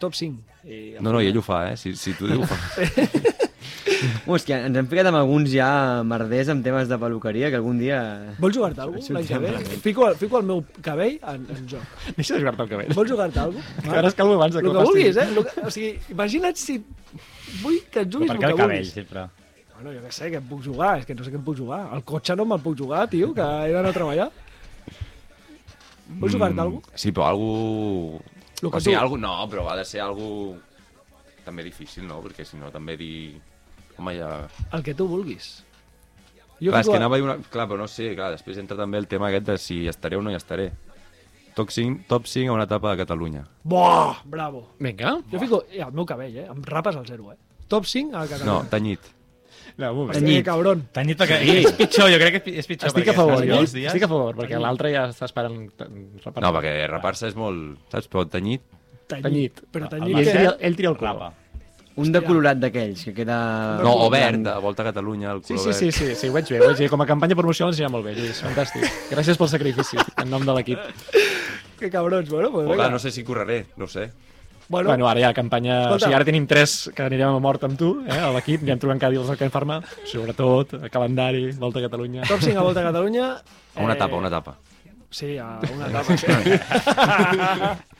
[0.00, 0.42] top 5.
[0.64, 1.76] I No, no, i ell ho fa, eh?
[1.76, 2.56] Si, si tu ho fa.
[4.26, 5.68] Hòstia, ens hem ficat amb alguns ja
[6.06, 7.98] merders amb temes de peluqueria que algun dia...
[8.38, 9.52] Vols jugar-te alguna cosa l'any que ve?
[9.84, 11.84] Fico, el- fico el meu cabell en, en joc.
[12.16, 12.92] Deixa de jugar-te el cabell.
[12.96, 13.98] Vols jugar-te alguna Que cosa?
[14.02, 14.92] ara es calmo abans de que que ho faci.
[14.92, 15.28] vulguis, eh?
[15.34, 16.78] Lo que, o sigui, imagina't si
[17.62, 18.92] vull que et juguis Per el què que el cabell, vulguis.
[18.94, 19.26] sempre?
[19.74, 21.56] Bueno, jo què sé, que em puc jugar, és que no sé què em puc
[21.58, 21.80] jugar.
[21.96, 24.28] El cotxe no me'l puc jugar, tio, que he d'anar a treballar.
[26.20, 26.98] Vols jugar-te alguna cosa?
[27.00, 28.20] Sí, però algú...
[28.62, 29.16] Lo que o sigui, tu- algú...
[29.18, 30.54] No, però ha de ser algú
[31.44, 32.20] també difícil, no?
[32.24, 33.34] Perquè si no també dir...
[33.98, 34.30] Home, ja...
[34.72, 35.62] El que tu vulguis.
[36.60, 37.36] clar, és que a- anava a dir una...
[37.50, 40.16] Clar, però no sé, clar, després entra també el tema aquest de si hi estaré
[40.16, 40.70] o no hi estaré.
[41.54, 43.44] Top 5, top 5 a una etapa de Catalunya.
[43.62, 44.64] Buah, bravo.
[44.82, 45.20] Vinga.
[45.30, 45.64] Jo fico...
[45.70, 46.46] Ja, el meu cabell, eh?
[46.50, 47.36] Em rapes al zero, eh?
[47.70, 48.48] Top 5 a Catalunya.
[48.50, 49.12] No, tenyit.
[49.78, 50.16] No, moment.
[50.18, 50.82] Hòstia, que cabron.
[50.94, 51.38] Tenyit perquè...
[51.62, 52.90] És pitjor, jo crec que és pitjor.
[52.90, 53.54] Estic a favor, jo.
[53.60, 55.60] molts dies- Estic a favor, perquè l'altre ja està esperant
[56.24, 56.42] repar.
[56.42, 57.78] No, perquè rapar-se és molt...
[57.94, 58.10] Saps?
[58.10, 58.66] Però tenyit...
[59.14, 59.62] Tenyit.
[59.70, 60.34] Però El tenyit Ell que...
[60.34, 61.20] tria, ell tria el color.
[61.22, 61.43] Rapa.
[61.96, 63.36] Un de colorat d'aquells, que queda...
[63.78, 66.16] No, o verd, de Volta a Catalunya, el Sí, color sí, sí, verd.
[66.16, 66.88] sí, sí, ho veig bé, ho veig bé.
[66.90, 68.82] Com a campanya promocional ens anirà molt bé, Lluís, fantàstic.
[69.12, 70.80] Gràcies pel sacrifici, en nom de l'equip.
[71.78, 74.08] Que cabrons, bueno, pues clar, no sé si correré, no ho sé.
[74.66, 75.82] Bueno, Bueno, ara ja campanya...
[75.84, 75.94] Escolta.
[75.94, 78.72] O sigui, ara tenim tres que anirem a mort amb tu, eh, a l'equip, ja
[78.74, 79.78] em trobem cada dia els Can Farma,
[80.08, 82.24] sobretot, a calendari, Volta a Catalunya...
[82.26, 83.26] top 5 a Volta a Catalunya.
[83.76, 84.56] A una etapa, una etapa.
[85.14, 86.16] Sí, a una etapa.
[86.16, 86.26] Sí.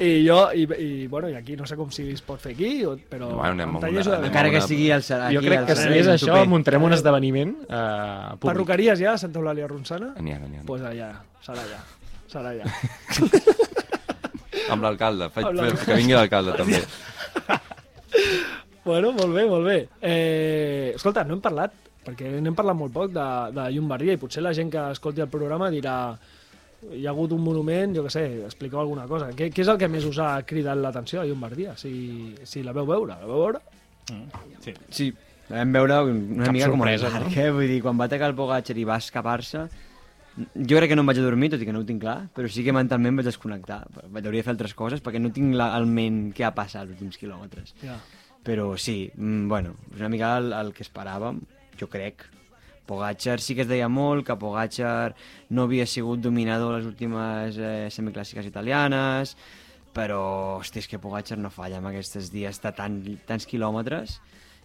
[0.00, 2.84] I jo, i, i, bueno, i aquí no sé com si es pot fer aquí,
[2.84, 3.30] o- però...
[3.32, 5.76] Bueno, anem a em una- anem Encara que sigui al Sar- aquí, Jo crec que
[5.76, 6.48] si és això, Tupé.
[6.50, 8.50] muntarem un esdeveniment eh, públic.
[8.50, 10.12] Perruqueries ja Santa Eulàlia Ronçana?
[10.20, 10.66] N'hi ha, n'hi ha.
[10.68, 11.12] Pues allà,
[11.46, 11.80] serà allà.
[12.28, 12.64] Serà allà.
[14.74, 16.82] Amb l'alcalde, Amb que vingui l'alcalde també.
[18.86, 19.88] Bueno, molt bé, molt bé.
[20.00, 21.72] Eh, escolta, no hem parlat,
[22.06, 23.24] perquè n'hem parlat molt poc de,
[23.56, 25.96] de Llombardia i potser la gent que escolti el programa dirà
[26.94, 29.30] hi ha hagut un monument, jo què sé, expliqueu alguna cosa.
[29.36, 31.76] Què, què és el que més us ha cridat l'atenció a Llombardia?
[31.80, 31.92] Si,
[32.44, 33.62] si la veu veure, la veu veure?
[34.62, 34.74] Sí.
[34.90, 35.10] Sí,
[35.48, 37.42] la vam veure una Cap mica sorpresa, com el no?
[37.42, 37.50] Eh?
[37.58, 39.66] Vull dir, quan va atacar el Pogacar i va escapar-se,
[40.36, 42.18] jo crec que no em vaig a dormir, tot i que no ho tinc clar,
[42.36, 43.80] però sí que mentalment vaig desconnectar.
[44.04, 46.96] Hauria de fer altres coses perquè no tinc la, el ment què ha passat els
[46.96, 47.74] últims quilòmetres.
[47.82, 47.96] Ja.
[48.46, 51.40] Però sí, mm, bueno, és una mica el, el que esperàvem,
[51.80, 52.28] jo crec.
[52.86, 55.14] Pogacar sí que es deia molt, que Pogacar
[55.50, 59.36] no havia sigut dominador les últimes eh, semiclàssiques italianes,
[59.96, 60.20] però,
[60.60, 64.20] hosti, és que Pogacar no falla amb aquests dies de tant, tants quilòmetres.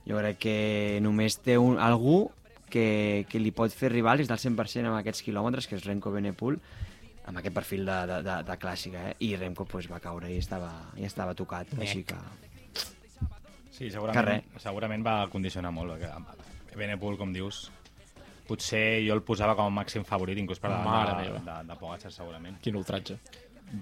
[0.07, 0.55] Jo crec que
[1.01, 2.31] només té un, algú
[2.71, 6.57] que, que li pot fer rivals del 100% amb aquests quilòmetres, que és Remco Benepul,
[7.27, 9.17] amb aquest perfil de, de, de, de clàssica, eh?
[9.27, 12.17] I Remco pues, va caure i estava, i estava tocat, així que...
[13.71, 14.61] Sí, Que segurament, res.
[14.61, 16.03] segurament va condicionar molt.
[16.77, 17.69] Benepul, com dius,
[18.47, 22.11] potser jo el posava com a màxim favorit, inclús per davant de, de, de Pogacar,
[22.11, 22.57] segurament.
[22.63, 23.17] Quin ultratge.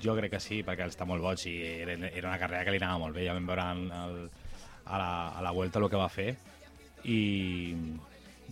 [0.03, 2.81] Jo crec que sí, perquè està molt boig i era, era una carrera que li
[2.81, 3.23] anava molt bé.
[3.25, 4.17] Ja vam veure en el,
[4.85, 6.27] a, la, a la Vuelta el que va fer
[7.05, 7.19] i,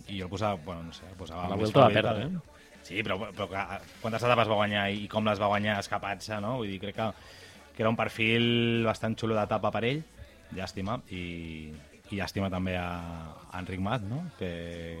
[0.08, 1.44] i jo el posava, bueno, no sé, el posava...
[1.46, 2.56] A la Vuelta va perdre, per- eh?
[2.88, 3.62] Sí, però, però que,
[4.00, 6.54] quantes etapes va guanyar i com les va guanyar escapant-se, no?
[6.62, 7.08] Vull dir, crec que,
[7.76, 9.98] que era un perfil bastant xulo d'etapa per ell,
[10.56, 11.68] llàstima, i,
[12.08, 12.86] i llàstima també a,
[13.50, 14.22] a Enric Mat, no?
[14.38, 14.96] Que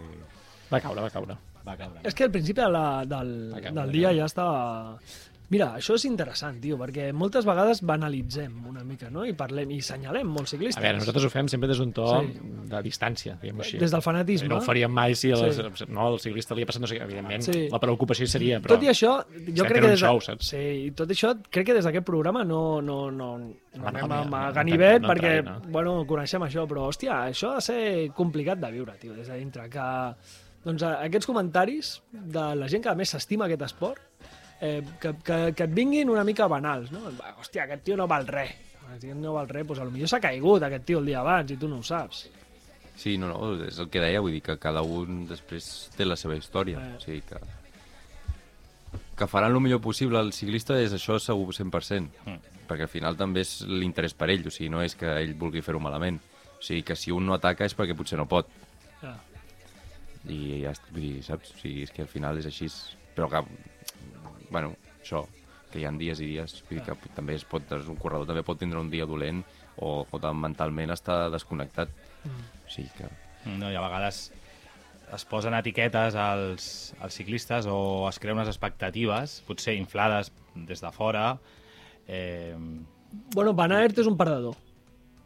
[0.72, 1.38] Va caure, va caure.
[1.66, 2.00] va caure.
[2.04, 4.98] És que al principi de la, del, Va caure, del dia ja estava...
[5.48, 9.22] Mira, això és interessant, tio, perquè moltes vegades banalitzem una mica, no?
[9.24, 10.76] I parlem, i senyalem molts ciclistes.
[10.76, 12.34] A veure, nosaltres ho fem sempre des d'un to Sí.
[12.68, 13.78] de distància, diguem-ho així.
[13.80, 14.46] Des del fanatisme.
[14.52, 15.86] No ho faríem mai si el, Sí.
[15.88, 17.04] no, el ciclista li ha passat no sé què.
[17.08, 17.68] Evidentment, Sí.
[17.72, 18.74] la preocupació seria, però...
[18.76, 19.24] Tot i això,
[19.56, 20.06] jo crec que des de...
[20.06, 20.50] show, saps?
[20.52, 24.06] Sí, i tot això, crec que des d'aquest programa no, no, no, no no, anem
[24.06, 25.60] no, amb no, a no, ganivet no perquè, no.
[25.70, 29.38] bueno, coneixem això, però, hòstia, això ha de ser complicat de viure, tio, des de
[29.40, 29.88] dintre, que
[30.68, 34.00] doncs, a- aquests comentaris de la gent que a més s'estima aquest esport,
[34.60, 37.06] eh, que, que, que et vinguin una mica banals, no?
[37.18, 38.52] Va, Hòstia, aquest tio no val res.
[38.88, 41.56] Aquest tio no val res, doncs potser s'ha caigut aquest tio el dia abans i
[41.60, 42.26] tu no ho saps.
[42.98, 46.16] Sí, no, no, és el que deia, vull dir que cada un després té la
[46.18, 46.80] seva història.
[46.82, 46.96] Eh.
[46.96, 47.38] O sigui que...
[49.18, 52.38] Que faran el millor possible el ciclista és això segur 100%, Mm.
[52.68, 55.62] perquè al final també és l'interès per ell, o sigui, no és que ell vulgui
[55.62, 56.18] fer-ho malament.
[56.58, 58.46] O sigui, que si un no ataca és perquè potser no pot.
[59.02, 59.14] Ja.
[60.28, 61.54] I ja, vull dir, saps?
[61.54, 62.68] O sigui, és que al final és així.
[63.16, 63.42] Però que,
[64.50, 65.24] bueno, això,
[65.72, 68.44] que hi ha dies i dies, vull dir que també es pot, un corredor també
[68.46, 69.42] pot tindre un dia dolent
[69.76, 71.92] o, o tant mentalment estar desconnectat.
[72.26, 73.08] O sigui que...
[73.48, 74.28] No, i a vegades
[75.14, 80.32] es posen etiquetes als, als ciclistes o es creen unes expectatives, potser inflades
[80.68, 81.30] des de fora.
[82.06, 82.56] Eh,
[83.34, 84.56] Bueno, Van Aert és un perdedor.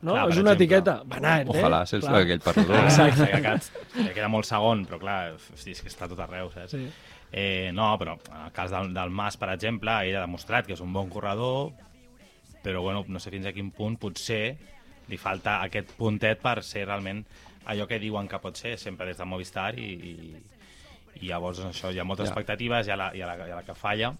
[0.02, 0.16] No?
[0.16, 0.52] Clar, és una exemple.
[0.58, 0.94] etiqueta.
[1.06, 1.58] Van Aert, eh?
[1.60, 2.20] Ojalà, ser Clar.
[2.24, 2.76] aquell perdedor.
[2.84, 6.50] Exacte, que, que, que queda molt segon, però clar, hosti, és que està tot arreu,
[6.50, 6.74] saps?
[6.74, 6.88] Sí.
[7.32, 10.74] Eh, no, però en el cas del, del Mas, per exemple, ell ha demostrat que
[10.74, 11.70] és un bon corredor,
[12.62, 14.56] però bueno, no sé fins a quin punt potser
[15.08, 17.22] li falta aquest puntet per ser realment
[17.70, 20.36] allò que diuen que pot ser, sempre des de Movistar i, i,
[21.22, 22.32] i llavors doncs, això, hi ha moltes Ja.
[22.34, 24.12] expectatives, hi ha, la, hi, ha la, hi ha la que falla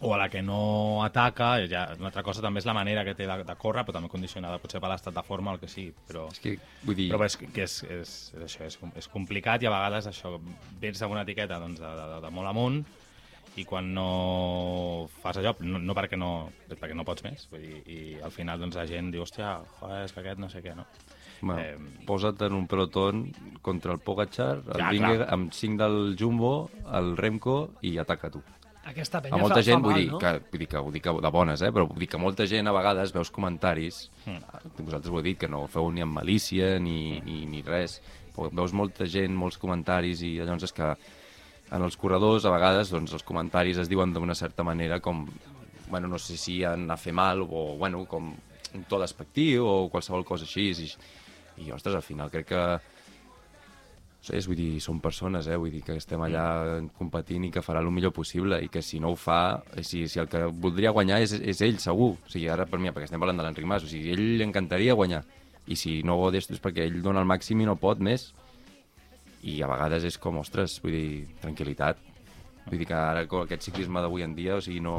[0.00, 3.16] o a la que no ataca, ja, una altra cosa també és la manera que
[3.18, 5.90] té de, de córrer, però també condicionada potser per l'estat de forma el que sigui,
[6.06, 6.28] però...
[6.30, 9.70] És que, vull dir, Però és, que és, és, és, això, és, és complicat i
[9.70, 10.36] a vegades això,
[10.80, 12.82] vens amb una etiqueta doncs, de, de, de molt amunt
[13.58, 16.32] i quan no fas allò, no, no perquè, no,
[16.70, 20.04] perquè no pots més, vull dir, i al final doncs, la gent diu, hòstia, joder,
[20.04, 20.86] és que aquest no sé què, no?
[21.40, 23.32] bueno, eh, posa't en un pelotón
[23.62, 25.26] contra el Pogacar, el Ja, clar.
[25.32, 28.42] amb 5 del Jumbo, el Remco i ataca tu.
[28.88, 30.18] Aquesta penya A molta fa, gent, fa vull mal, dir, no?
[30.22, 31.70] que, vull dir que ho dic de bones, eh?
[31.74, 34.38] però vull dir que molta gent a vegades veus comentaris, Mm.
[34.84, 38.00] vosaltres ho heu dit, que no ho feu ni amb malícia ni, ni, ni res,
[38.34, 40.88] però veus molta gent, molts comentaris i llavors és que
[41.70, 45.26] en els corredors a vegades doncs, els comentaris es diuen d'una certa manera com,
[45.88, 48.30] bueno, no sé si anar a fer mal o, bueno, com
[48.74, 50.70] un to despectiu o qualsevol cosa així.
[50.72, 52.62] I, i ostres, al final crec que
[54.28, 55.56] sé, vull dir, són persones, eh?
[55.58, 56.44] vull dir que estem allà
[56.98, 60.04] competint i que farà el millor possible i que si no ho fa, eh, si,
[60.08, 62.12] si el que voldria guanyar és, és ell, segur.
[62.20, 64.44] O sigui, ara per mi, perquè estem parlant de l'Enric Mas, o sigui, ell li
[64.46, 65.24] encantaria guanyar.
[65.68, 68.30] I si no ho és, és perquè ell dona el màxim i no pot més.
[69.48, 71.10] I a vegades és com, ostres, vull dir,
[71.42, 72.00] tranquil·litat.
[72.68, 74.96] Vull dir que ara com aquest ciclisme d'avui en dia, o sigui, no,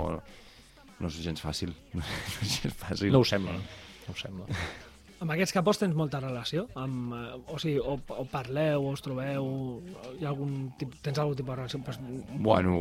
[1.00, 1.74] no és gens fàcil.
[1.96, 2.06] No
[2.44, 3.14] és gens fàcil.
[3.14, 3.66] No ho sembla, no?
[4.08, 4.50] No ho sembla.
[5.20, 6.62] Amb aquests capos tens molta relació?
[6.80, 9.50] Amb, eh, o sigui, o, o parleu, o us trobeu,
[10.16, 11.80] hi ha algun tip, tens algun tipus de relació?
[11.84, 12.00] Pues,
[12.40, 12.78] Bueno,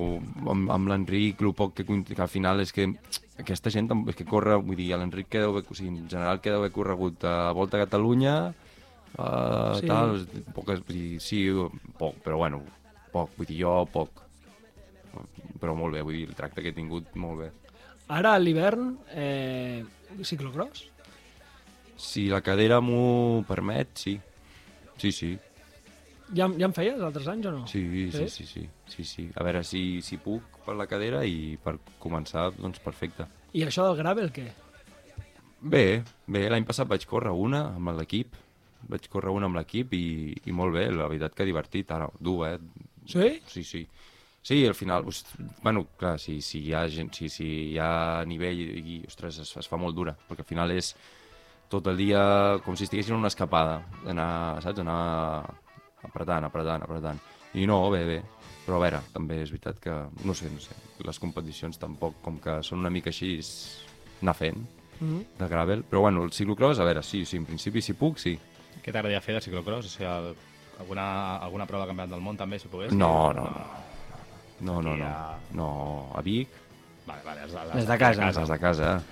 [0.47, 2.87] amb, amb l'Enric, el poc que, que al final és que
[3.43, 6.39] aquesta gent és que corre, vull dir, l'Enric que deu haver, o sigui, en general
[6.41, 8.37] que deu haver corregut a Volta a Catalunya,
[9.19, 9.81] uh, Sí.
[9.81, 9.87] sí.
[9.91, 10.23] tal,
[10.55, 11.43] poques, vull dir, sí,
[11.99, 12.63] poc, però bueno,
[13.11, 14.23] poc, vull dir, jo poc.
[15.59, 17.51] Però molt bé, vull dir, el tracte que he tingut, molt bé.
[18.09, 19.83] ara a l'hivern, eh,
[20.23, 20.87] ciclocross?
[21.99, 24.15] Si la cadera m'ho permet, sí.
[24.99, 25.33] Sí, sí.
[26.37, 27.67] Ja, ja en feies altres anys o no?
[27.67, 28.29] Sí, sí, Sí?
[28.29, 29.27] sí, sí, sí, sí.
[29.35, 33.27] A veure si, si puc per la cadera i per començar, doncs perfecte.
[33.57, 34.47] I això del gravel, què?
[35.61, 38.37] Bé, bé, l'any passat vaig córrer una amb l'equip,
[38.93, 40.05] vaig córrer una amb l'equip i,
[40.47, 42.59] i molt bé, la veritat que divertit, ara, dur, eh?
[43.09, 43.31] Sí?
[43.49, 43.83] Sí, sí.
[44.49, 45.25] Sí, al final, us,
[45.65, 49.51] bueno, clar, si, si, hi ha gent, si, si hi ha nivell i ostres, es,
[49.59, 50.93] es fa molt dura, perquè al final és
[51.69, 55.45] tot el dia com si estiguessin en una escapada, anar, saps, anar
[56.03, 57.19] apretant, apretant, apretant.
[57.55, 58.19] I no, bé, bé.
[58.67, 59.93] Però a veure, també és veritat que,
[60.25, 63.53] no sé, no sé, les competicions tampoc, com que són una mica així, és
[64.23, 64.67] anar fent
[65.01, 65.25] Mm -hmm.
[65.39, 68.37] de gravel, però bueno, el ciclocross, a veure, sí, sí, en principi si puc, sí.
[68.83, 69.87] Què t'agradaria fer de ciclocross?
[69.87, 70.35] O sigui, el,
[70.81, 72.93] alguna, alguna prova de campionat del món també, si pogués?
[72.93, 73.65] No, no, no.
[74.61, 75.05] No, no, no.
[75.05, 76.49] a- No, a Vic,
[77.07, 78.27] Vale, vale, les, Les de casa.
[78.27, 79.03] les de casa.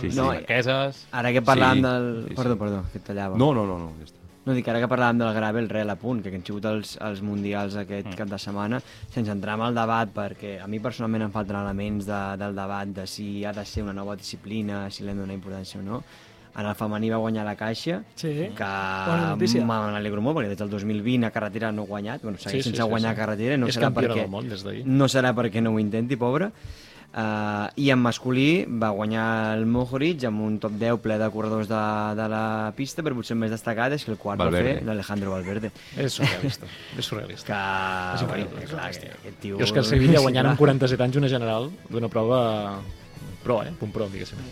[0.00, 0.16] Sí, sí.
[0.18, 1.06] No, Marqueses...
[1.12, 2.12] Ara que parlàvem Sí, del...
[2.22, 2.38] sí, sí.
[2.42, 3.38] Perdó, perdó, que et tallava.
[3.38, 4.22] No, no, no, no, ja està.
[4.46, 7.18] No, dic, ara que parlàvem del gravel, res, a punt, que han sigut els, els
[7.26, 8.18] mundials aquest mm.
[8.20, 8.78] cap de setmana,
[9.10, 12.92] sense entrar en el debat, perquè a mi personalment em falten elements de, del debat
[12.94, 16.00] de si ha de ser una nova disciplina, si l'hem de donar importància o no.
[16.56, 18.30] En el femení va guanyar la caixa, Sí.
[18.56, 22.70] que n'alegro molt, perquè des del 2020 a carretera no ha guanyat, bueno, segueix Sí,
[22.70, 23.20] sí, sense sí, guanyar sí.
[23.20, 26.16] carretera, i no és serà perquè del món des no serà perquè no ho intenti,
[26.16, 26.52] pobre.
[27.16, 31.64] Uh, I en masculí va guanyar el Mohoric amb un top 10 ple de corredors
[31.70, 31.78] de,
[32.18, 32.42] de la
[32.76, 34.74] pista, però potser el més destacat és que el quart Valverde.
[34.74, 35.70] va fer l'Alejandro Valverde.
[35.96, 36.68] És surrealista.
[36.98, 37.46] és surrealista.
[37.48, 39.56] Que, És increïble, bueno, és clar, que, aquest tio...
[39.56, 40.76] Jo és que el Sevilla guanyant amb clar.
[40.76, 42.42] 47 anys una general d'una prova
[43.46, 43.72] pro, eh?
[43.80, 44.44] Punt pro, diguéssim.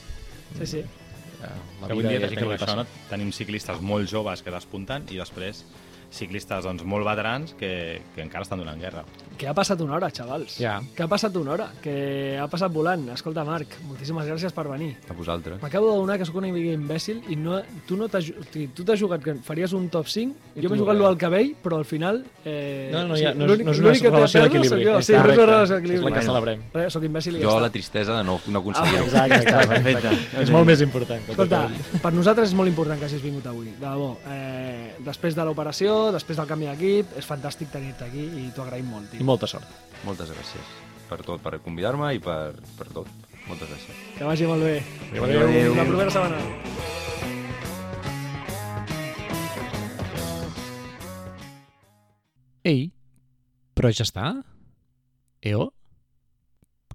[0.57, 0.79] Sí, sí.
[0.81, 2.77] Eh, La Que avui dia vida que això, passa.
[2.81, 2.87] no?
[3.11, 5.67] tenim ciclistes molt joves que despunten i després
[6.15, 9.05] ciclistes doncs, molt veterans que, que encara estan donant guerra.
[9.39, 10.57] Que ha passat una hora, xavals.
[10.63, 10.77] Ja.
[10.95, 13.09] Que ha passat una hora, que ha passat volant.
[13.15, 14.93] Escolta, Marc, moltíssimes gràcies per venir.
[15.11, 15.61] A vosaltres.
[15.63, 17.59] M'acabo d'adonar que sóc una mica imbècil i no,
[17.89, 18.29] tu no t'has
[18.75, 21.79] tu t'has jugat que faries un top 5, jo m'he jugat lo al cabell, però
[21.83, 22.23] al final...
[22.45, 24.85] Eh, No, no, o sigui, ja, no, és- l'únic- no és una relació d'equilibri.
[24.85, 26.05] Sí, no és una relació És d'equilibri.
[26.11, 26.63] la que celebrem.
[26.75, 27.63] Res, Sóc imbècil i ja Jo està.
[27.63, 29.05] la tristesa de no, no aconseguir-ho.
[29.05, 29.67] Exacte, exacte.
[29.75, 30.43] Perfecte.
[30.45, 31.25] És molt més important.
[31.27, 34.17] que tot Escolta, per nosaltres és molt important que hagis vingut avui, de debò.
[34.31, 38.91] Eh, després de l'operació, després del canvi d'equip, és fantàstic tenir-te aquí i t'ho agraïm
[38.91, 39.25] molt, I tio.
[39.29, 39.69] molta sort.
[40.05, 43.11] Moltes gràcies per tot, per convidar-me i per, per tot.
[43.47, 43.99] Moltes gràcies.
[44.17, 44.79] Que vagi molt bé.
[45.13, 45.45] Adéu.
[45.47, 45.75] Adéu.
[45.77, 46.41] La propera setmana.
[52.65, 52.93] Ei,
[53.77, 54.31] però ja està?
[55.45, 55.69] EO?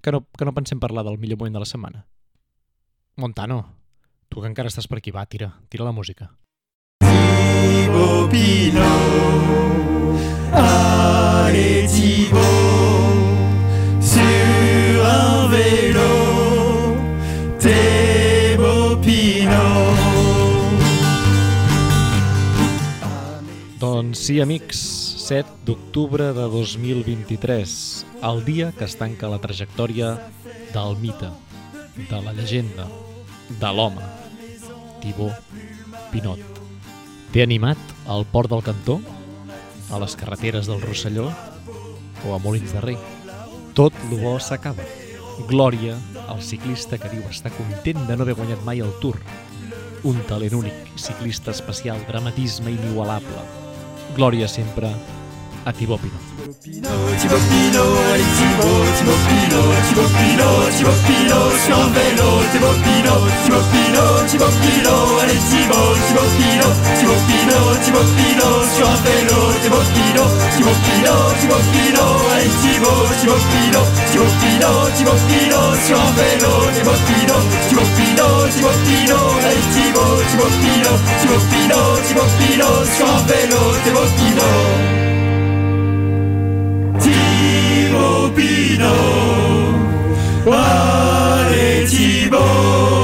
[0.02, 2.02] Que no, que no pensem parlar del millor moment de la setmana?
[3.20, 3.60] Montano,
[4.28, 6.32] tu que encara estàs per aquí, va, tira, tira la música.
[14.00, 16.10] Sur un vélo.
[23.78, 24.80] Doncs sí, amics,
[25.26, 30.14] 7 d'octubre de 2023, el dia que es tanca la trajectòria
[30.74, 31.32] del mite,
[31.96, 32.88] de la llegenda,
[33.48, 34.04] de l'home,
[35.00, 35.36] Thibaut
[36.12, 36.59] Pinot.
[37.30, 37.78] T'he animat
[38.10, 38.98] al port del Cantó,
[39.94, 41.28] a les carreteres del Rosselló
[42.26, 42.98] o a Molins de Rei.
[43.78, 44.82] Tot lo bo s'acaba.
[45.46, 45.94] Glòria
[46.26, 49.20] al ciclista que diu estar content de no haver guanyat mai el Tour.
[50.02, 53.46] Un talent únic, ciclista especial, dramatisme inigualable.
[54.18, 54.90] Glòria sempre
[55.64, 56.29] a Thibaut Pinot.
[56.60, 57.80] Thibaut Pinot,
[58.12, 64.28] allez Thibaut, Thibaut Pinot, Thibaut Pinot, Thibaut Pinot sur un vélo, Thibaut Pinot, Thibaut Pinot,
[64.28, 70.76] Thibaut Pinot, allez Thibaut, Thibaut Pinot, Thibaut Pinot, Thibaut Pinot sur vélo, Thibaut Pinot, Thibaut
[70.84, 77.40] Pinot, allez Thibaut, Thibaut Pinot, Thibaut Pinot, Thibaut Pinot sur vélo, Thibaut Pinot,
[83.80, 85.09] Thibaut Thibaut
[87.92, 88.86] 莫比诺，
[90.46, 90.56] 瓦
[91.50, 92.99] 雷提莫。